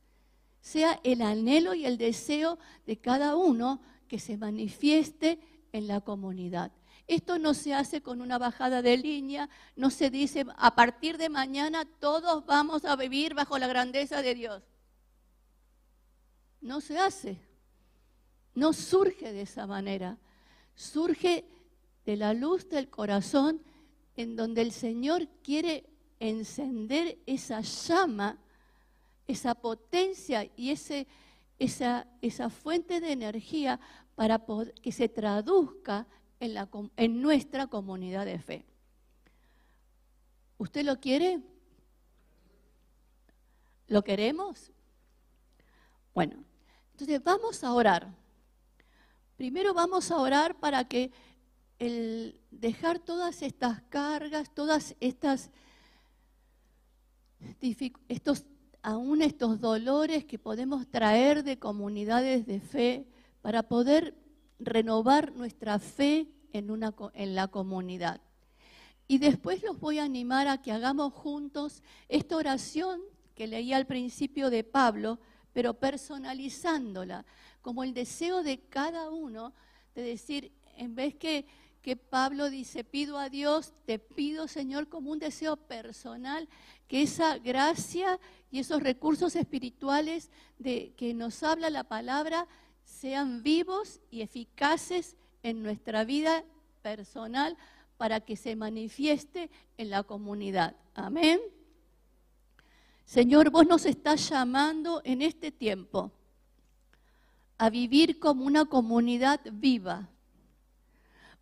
sea 0.60 1.00
el 1.02 1.22
anhelo 1.22 1.74
y 1.74 1.86
el 1.86 1.98
deseo 1.98 2.58
de 2.86 2.98
cada 2.98 3.36
uno 3.36 3.80
que 4.08 4.18
se 4.18 4.36
manifieste 4.36 5.38
en 5.72 5.86
la 5.86 6.00
comunidad. 6.00 6.72
Esto 7.06 7.38
no 7.38 7.54
se 7.54 7.74
hace 7.74 8.00
con 8.00 8.20
una 8.20 8.38
bajada 8.38 8.82
de 8.82 8.96
línea, 8.96 9.48
no 9.76 9.90
se 9.90 10.10
dice 10.10 10.46
a 10.56 10.74
partir 10.74 11.18
de 11.18 11.28
mañana 11.28 11.84
todos 11.84 12.46
vamos 12.46 12.84
a 12.84 12.96
vivir 12.96 13.34
bajo 13.34 13.58
la 13.58 13.66
grandeza 13.66 14.22
de 14.22 14.34
Dios. 14.34 14.62
No 16.60 16.80
se 16.80 16.98
hace, 16.98 17.40
no 18.54 18.72
surge 18.72 19.32
de 19.32 19.42
esa 19.42 19.66
manera, 19.66 20.18
surge 20.74 21.44
de 22.04 22.16
la 22.16 22.34
luz 22.34 22.68
del 22.68 22.88
corazón 22.88 23.62
en 24.16 24.36
donde 24.36 24.62
el 24.62 24.72
Señor 24.72 25.28
quiere 25.42 25.84
encender 26.20 27.18
esa 27.26 27.62
llama, 27.62 28.38
esa 29.26 29.54
potencia 29.56 30.48
y 30.56 30.70
ese, 30.70 31.08
esa, 31.58 32.06
esa 32.20 32.48
fuente 32.48 33.00
de 33.00 33.12
energía 33.12 33.80
para 34.14 34.40
que 34.82 34.92
se 34.92 35.08
traduzca 35.08 36.06
en, 36.96 37.22
nuestra 37.22 37.68
comunidad 37.68 38.26
de 38.26 38.38
fe. 38.38 38.64
¿Usted 40.58 40.84
lo 40.84 40.98
quiere? 40.98 41.40
¿Lo 43.86 44.02
queremos? 44.02 44.72
Bueno, 46.14 46.44
entonces 46.92 47.22
vamos 47.22 47.62
a 47.62 47.72
orar. 47.72 48.12
Primero 49.36 49.72
vamos 49.72 50.10
a 50.10 50.16
orar 50.16 50.58
para 50.58 50.84
que 50.84 51.12
el 51.78 52.40
dejar 52.50 52.98
todas 52.98 53.42
estas 53.42 53.82
cargas, 53.82 54.52
todas 54.52 54.96
estas 55.00 55.50
aún 58.82 59.22
estos 59.22 59.60
dolores 59.60 60.24
que 60.24 60.38
podemos 60.38 60.88
traer 60.88 61.44
de 61.44 61.58
comunidades 61.58 62.46
de 62.46 62.60
fe, 62.60 63.06
para 63.42 63.64
poder 63.64 64.14
renovar 64.64 65.32
nuestra 65.34 65.78
fe 65.78 66.28
en, 66.52 66.70
una, 66.70 66.94
en 67.14 67.34
la 67.34 67.48
comunidad. 67.48 68.20
Y 69.08 69.18
después 69.18 69.62
los 69.62 69.78
voy 69.78 69.98
a 69.98 70.04
animar 70.04 70.48
a 70.48 70.62
que 70.62 70.72
hagamos 70.72 71.12
juntos 71.12 71.82
esta 72.08 72.36
oración 72.36 73.00
que 73.34 73.46
leí 73.46 73.72
al 73.72 73.86
principio 73.86 74.50
de 74.50 74.64
Pablo, 74.64 75.18
pero 75.52 75.74
personalizándola, 75.74 77.24
como 77.60 77.84
el 77.84 77.94
deseo 77.94 78.42
de 78.42 78.60
cada 78.60 79.10
uno 79.10 79.52
de 79.94 80.02
decir, 80.02 80.52
en 80.76 80.94
vez 80.94 81.14
que, 81.14 81.46
que 81.82 81.96
Pablo 81.96 82.48
dice, 82.48 82.84
pido 82.84 83.18
a 83.18 83.28
Dios, 83.28 83.72
te 83.84 83.98
pido 83.98 84.48
Señor 84.48 84.88
como 84.88 85.10
un 85.10 85.18
deseo 85.18 85.56
personal, 85.56 86.48
que 86.88 87.02
esa 87.02 87.38
gracia 87.38 88.18
y 88.50 88.60
esos 88.60 88.82
recursos 88.82 89.36
espirituales 89.36 90.30
de 90.58 90.92
que 90.96 91.14
nos 91.14 91.42
habla 91.42 91.70
la 91.70 91.84
palabra 91.84 92.46
sean 92.84 93.42
vivos 93.42 94.00
y 94.10 94.22
eficaces 94.22 95.16
en 95.42 95.62
nuestra 95.62 96.04
vida 96.04 96.44
personal 96.82 97.56
para 97.96 98.20
que 98.20 98.36
se 98.36 98.56
manifieste 98.56 99.50
en 99.76 99.90
la 99.90 100.02
comunidad. 100.02 100.76
Amén. 100.94 101.40
Señor, 103.04 103.50
vos 103.50 103.66
nos 103.66 103.86
estás 103.86 104.28
llamando 104.28 105.02
en 105.04 105.22
este 105.22 105.50
tiempo 105.50 106.12
a 107.58 107.70
vivir 107.70 108.18
como 108.18 108.44
una 108.44 108.64
comunidad 108.64 109.40
viva, 109.52 110.08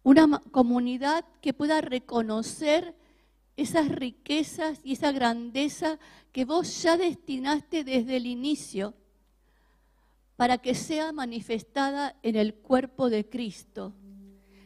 una 0.03 0.41
comunidad 0.51 1.25
que 1.41 1.53
pueda 1.55 1.81
reconocer 1.81 2.95
esas 3.57 3.89
riquezas 3.89 4.81
y 4.83 4.93
esa 4.93 5.13
grandeza 5.13 5.99
que 6.33 6.45
vos 6.45 6.83
ya 6.83 6.97
destinaste 6.97 7.85
desde 7.85 8.17
el 8.17 8.27
inicio 8.27 8.95
para 10.41 10.57
que 10.57 10.75
sea 10.75 11.13
manifestada 11.13 12.17
en 12.23 12.35
el 12.35 12.55
cuerpo 12.55 13.11
de 13.11 13.29
Cristo. 13.29 13.93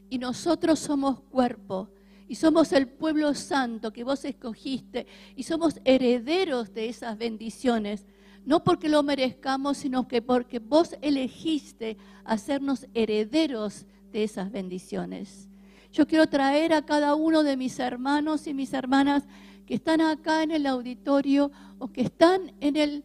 Y 0.08 0.18
nosotros 0.18 0.78
somos 0.78 1.18
cuerpo 1.18 1.90
y 2.28 2.36
somos 2.36 2.70
el 2.70 2.86
pueblo 2.86 3.34
santo 3.34 3.92
que 3.92 4.04
vos 4.04 4.24
escogiste 4.24 5.08
y 5.34 5.42
somos 5.42 5.80
herederos 5.84 6.72
de 6.72 6.88
esas 6.88 7.18
bendiciones, 7.18 8.06
no 8.44 8.62
porque 8.62 8.88
lo 8.88 9.02
merezcamos, 9.02 9.78
sino 9.78 10.06
que 10.06 10.22
porque 10.22 10.60
vos 10.60 10.94
elegiste 11.02 11.96
hacernos 12.22 12.86
herederos 12.94 13.84
de 14.12 14.22
esas 14.22 14.52
bendiciones. 14.52 15.48
Yo 15.90 16.06
quiero 16.06 16.28
traer 16.28 16.72
a 16.72 16.86
cada 16.86 17.16
uno 17.16 17.42
de 17.42 17.56
mis 17.56 17.80
hermanos 17.80 18.46
y 18.46 18.54
mis 18.54 18.72
hermanas 18.74 19.24
que 19.66 19.74
están 19.74 20.02
acá 20.02 20.44
en 20.44 20.52
el 20.52 20.68
auditorio 20.68 21.50
o 21.80 21.90
que 21.90 22.02
están 22.02 22.52
en, 22.60 22.76
el, 22.76 23.04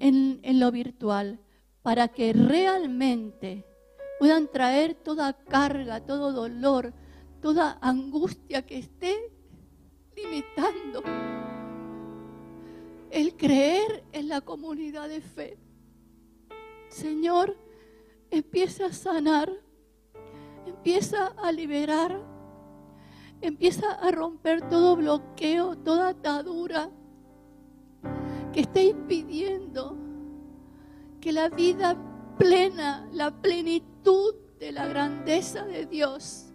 en, 0.00 0.40
en 0.42 0.58
lo 0.58 0.72
virtual 0.72 1.38
para 1.88 2.06
que 2.08 2.34
realmente 2.34 3.64
puedan 4.18 4.46
traer 4.46 4.92
toda 4.92 5.32
carga, 5.32 6.04
todo 6.04 6.34
dolor, 6.34 6.92
toda 7.40 7.78
angustia 7.80 8.60
que 8.60 8.76
esté 8.76 9.16
limitando 10.14 11.02
el 13.10 13.34
creer 13.38 14.04
en 14.12 14.28
la 14.28 14.42
comunidad 14.42 15.08
de 15.08 15.22
fe. 15.22 15.56
Señor, 16.90 17.56
empieza 18.30 18.84
a 18.84 18.92
sanar, 18.92 19.50
empieza 20.66 21.28
a 21.38 21.50
liberar, 21.52 22.20
empieza 23.40 23.92
a 23.92 24.10
romper 24.10 24.68
todo 24.68 24.94
bloqueo, 24.94 25.74
toda 25.78 26.10
atadura 26.10 26.90
que 28.52 28.60
esté 28.60 28.82
impidiendo 28.88 30.07
que 31.20 31.32
la 31.32 31.48
vida 31.48 31.96
plena, 32.38 33.08
la 33.12 33.30
plenitud 33.30 34.34
de 34.58 34.72
la 34.72 34.86
grandeza 34.86 35.64
de 35.64 35.86
Dios 35.86 36.46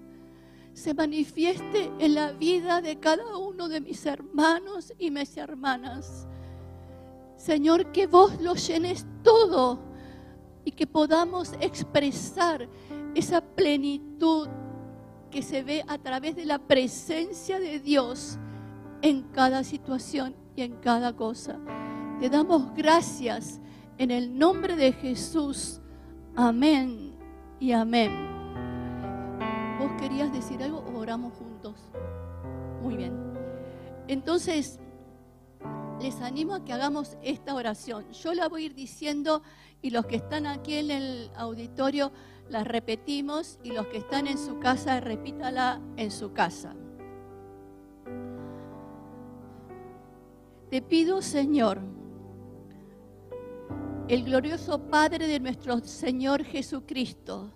se 0.73 0.93
manifieste 0.93 1.91
en 1.99 2.15
la 2.15 2.31
vida 2.31 2.81
de 2.81 2.99
cada 2.99 3.37
uno 3.37 3.69
de 3.69 3.79
mis 3.79 4.05
hermanos 4.05 4.93
y 4.97 5.11
mis 5.11 5.37
hermanas. 5.37 6.27
Señor, 7.37 7.91
que 7.91 8.07
vos 8.07 8.41
lo 8.41 8.55
llenes 8.55 9.05
todo 9.23 9.79
y 10.65 10.71
que 10.71 10.87
podamos 10.87 11.53
expresar 11.59 12.67
esa 13.15 13.41
plenitud 13.41 14.47
que 15.29 15.41
se 15.41 15.63
ve 15.63 15.83
a 15.87 15.97
través 15.97 16.35
de 16.35 16.45
la 16.45 16.59
presencia 16.59 17.59
de 17.59 17.79
Dios 17.79 18.37
en 19.01 19.23
cada 19.23 19.63
situación 19.63 20.35
y 20.55 20.61
en 20.61 20.73
cada 20.77 21.13
cosa. 21.13 21.59
Te 22.19 22.29
damos 22.29 22.73
gracias 22.73 23.59
en 23.97 24.11
el 24.11 24.37
nombre 24.37 24.75
de 24.75 24.91
Jesús. 24.93 25.79
Amén 26.35 27.15
y 27.59 27.71
amén. 27.71 28.11
¿Vos 29.79 29.91
querías 29.99 30.31
decir 30.31 30.61
algo 30.63 30.79
o 30.79 30.97
oramos 30.97 31.33
juntos? 31.33 31.75
Muy 32.81 32.97
bien. 32.97 33.13
Entonces, 34.07 34.79
les 36.01 36.21
animo 36.21 36.55
a 36.55 36.65
que 36.65 36.73
hagamos 36.73 37.17
esta 37.21 37.55
oración. 37.55 38.11
Yo 38.11 38.33
la 38.33 38.49
voy 38.49 38.63
a 38.63 38.65
ir 38.67 38.75
diciendo 38.75 39.41
y 39.81 39.91
los 39.91 40.05
que 40.05 40.17
están 40.17 40.45
aquí 40.45 40.75
en 40.75 40.91
el 40.91 41.31
auditorio 41.35 42.11
la 42.49 42.63
repetimos 42.63 43.59
y 43.63 43.71
los 43.71 43.87
que 43.87 43.97
están 43.97 44.27
en 44.27 44.37
su 44.37 44.59
casa 44.59 44.99
repítala 44.99 45.81
en 45.95 46.11
su 46.11 46.33
casa. 46.33 46.75
Te 50.69 50.81
pido, 50.81 51.21
Señor, 51.21 51.81
el 54.13 54.25
glorioso 54.25 54.77
Padre 54.77 55.25
de 55.25 55.39
nuestro 55.39 55.79
Señor 55.79 56.43
Jesucristo, 56.43 57.51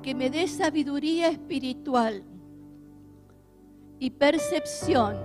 que 0.00 0.14
me 0.14 0.30
dé 0.30 0.46
sabiduría 0.46 1.26
espiritual 1.28 2.22
y 3.98 4.10
percepción 4.10 5.16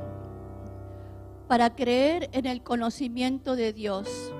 para 1.48 1.76
creer 1.76 2.28
en 2.32 2.48
el 2.48 2.64
conocimiento 2.64 3.56
de 3.56 3.72
Dios. 3.72 4.34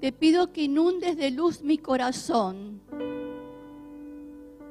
Te 0.00 0.12
pido 0.12 0.52
que 0.52 0.62
inundes 0.62 1.16
de 1.16 1.32
luz 1.32 1.62
mi 1.62 1.76
corazón 1.76 2.80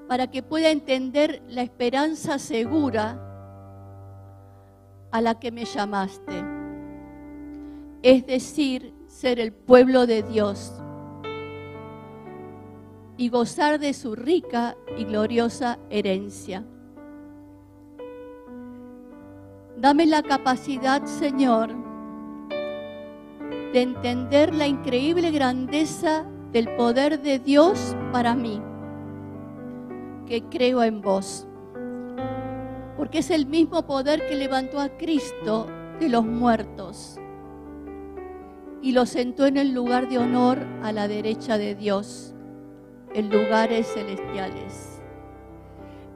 para 0.08 0.32
que 0.32 0.42
pueda 0.42 0.70
entender 0.70 1.44
la 1.50 1.64
esperanza 1.64 2.40
segura 2.40 3.20
a 5.12 5.20
la 5.20 5.38
que 5.38 5.52
me 5.52 5.66
llamaste 5.66 6.61
es 8.04 8.26
decir, 8.26 8.94
ser 9.08 9.40
el 9.40 9.54
pueblo 9.54 10.06
de 10.08 10.24
Dios. 10.24 10.74
y 13.18 13.30
gozar 13.30 13.80
de 13.80 13.94
su 13.94 14.16
rica 14.16 14.76
y 14.98 15.04
gloriosa 15.04 15.78
herencia. 15.92 16.66
Dame 19.78 20.08
la 20.08 20.24
capacidad, 20.24 21.06
Señor, 21.06 21.70
de 23.74 23.82
entender 23.84 24.56
la 24.56 24.66
increíble 24.66 25.30
grandeza 25.30 26.26
del 26.52 26.76
poder 26.76 27.22
de 27.22 27.38
Dios 27.38 27.96
para 28.12 28.34
mí, 28.34 28.60
que 30.26 30.42
creo 30.50 30.82
en 30.82 31.02
vos. 31.02 31.48
Porque 32.98 33.20
es 33.20 33.30
el 33.30 33.46
mismo 33.46 33.86
poder 33.86 34.28
que 34.28 34.36
levantó 34.36 34.80
a 34.80 34.90
Cristo 34.98 35.68
de 36.00 36.10
los 36.10 36.26
muertos 36.26 37.21
y 38.82 38.94
lo 38.94 39.06
sentó 39.06 39.46
en 39.46 39.58
el 39.58 39.74
lugar 39.74 40.10
de 40.10 40.18
honor 40.18 40.60
a 40.82 40.92
la 40.92 41.08
derecha 41.08 41.58
de 41.58 41.76
Dios, 41.76 42.34
en 43.14 43.30
lugares 43.30 43.88
celestiales. 43.94 45.02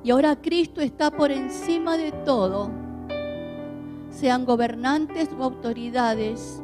Y 0.03 0.11
ahora 0.11 0.36
Cristo 0.36 0.82
está 0.82 1.11
por 1.11 1.32
encima 1.32 1.97
de 1.97 2.11
todo, 2.11 2.72
sean 4.09 4.45
gobernantes 4.45 5.30
o 5.38 5.43
autoridades, 5.43 6.61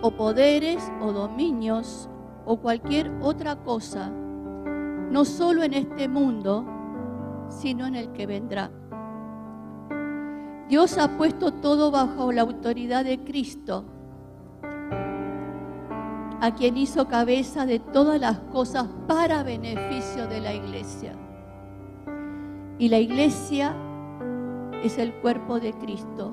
o 0.00 0.10
poderes 0.10 0.90
o 1.00 1.12
dominios, 1.12 2.08
o 2.44 2.56
cualquier 2.56 3.10
otra 3.20 3.56
cosa, 3.56 4.10
no 4.10 5.24
solo 5.24 5.62
en 5.62 5.74
este 5.74 6.08
mundo, 6.08 6.66
sino 7.48 7.86
en 7.86 7.94
el 7.94 8.12
que 8.12 8.26
vendrá. 8.26 8.70
Dios 10.68 10.98
ha 10.98 11.16
puesto 11.16 11.52
todo 11.52 11.90
bajo 11.90 12.32
la 12.32 12.42
autoridad 12.42 13.04
de 13.04 13.22
Cristo, 13.22 13.84
a 16.42 16.52
quien 16.56 16.76
hizo 16.76 17.06
cabeza 17.06 17.66
de 17.66 17.78
todas 17.78 18.20
las 18.20 18.40
cosas 18.50 18.88
para 19.06 19.44
beneficio 19.44 20.26
de 20.26 20.40
la 20.40 20.52
iglesia. 20.52 21.14
Y 22.80 22.88
la 22.88 22.98
iglesia 22.98 23.76
es 24.82 24.98
el 24.98 25.14
cuerpo 25.14 25.60
de 25.60 25.72
Cristo. 25.74 26.32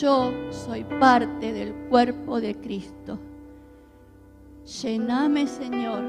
Yo 0.00 0.32
soy 0.50 0.84
parte 0.84 1.50
del 1.50 1.72
cuerpo 1.88 2.42
de 2.42 2.56
Cristo. 2.56 3.18
Llename, 4.82 5.46
Señor, 5.46 6.04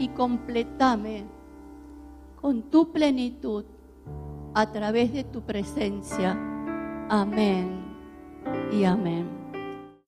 y 0.00 0.08
completame 0.08 1.24
con 2.40 2.64
tu 2.64 2.90
plenitud 2.90 3.64
a 4.54 4.72
través 4.72 5.12
de 5.12 5.22
tu 5.22 5.42
presencia. 5.42 6.36
Amén 7.08 7.80
y 8.72 8.82
amén. 8.82 9.35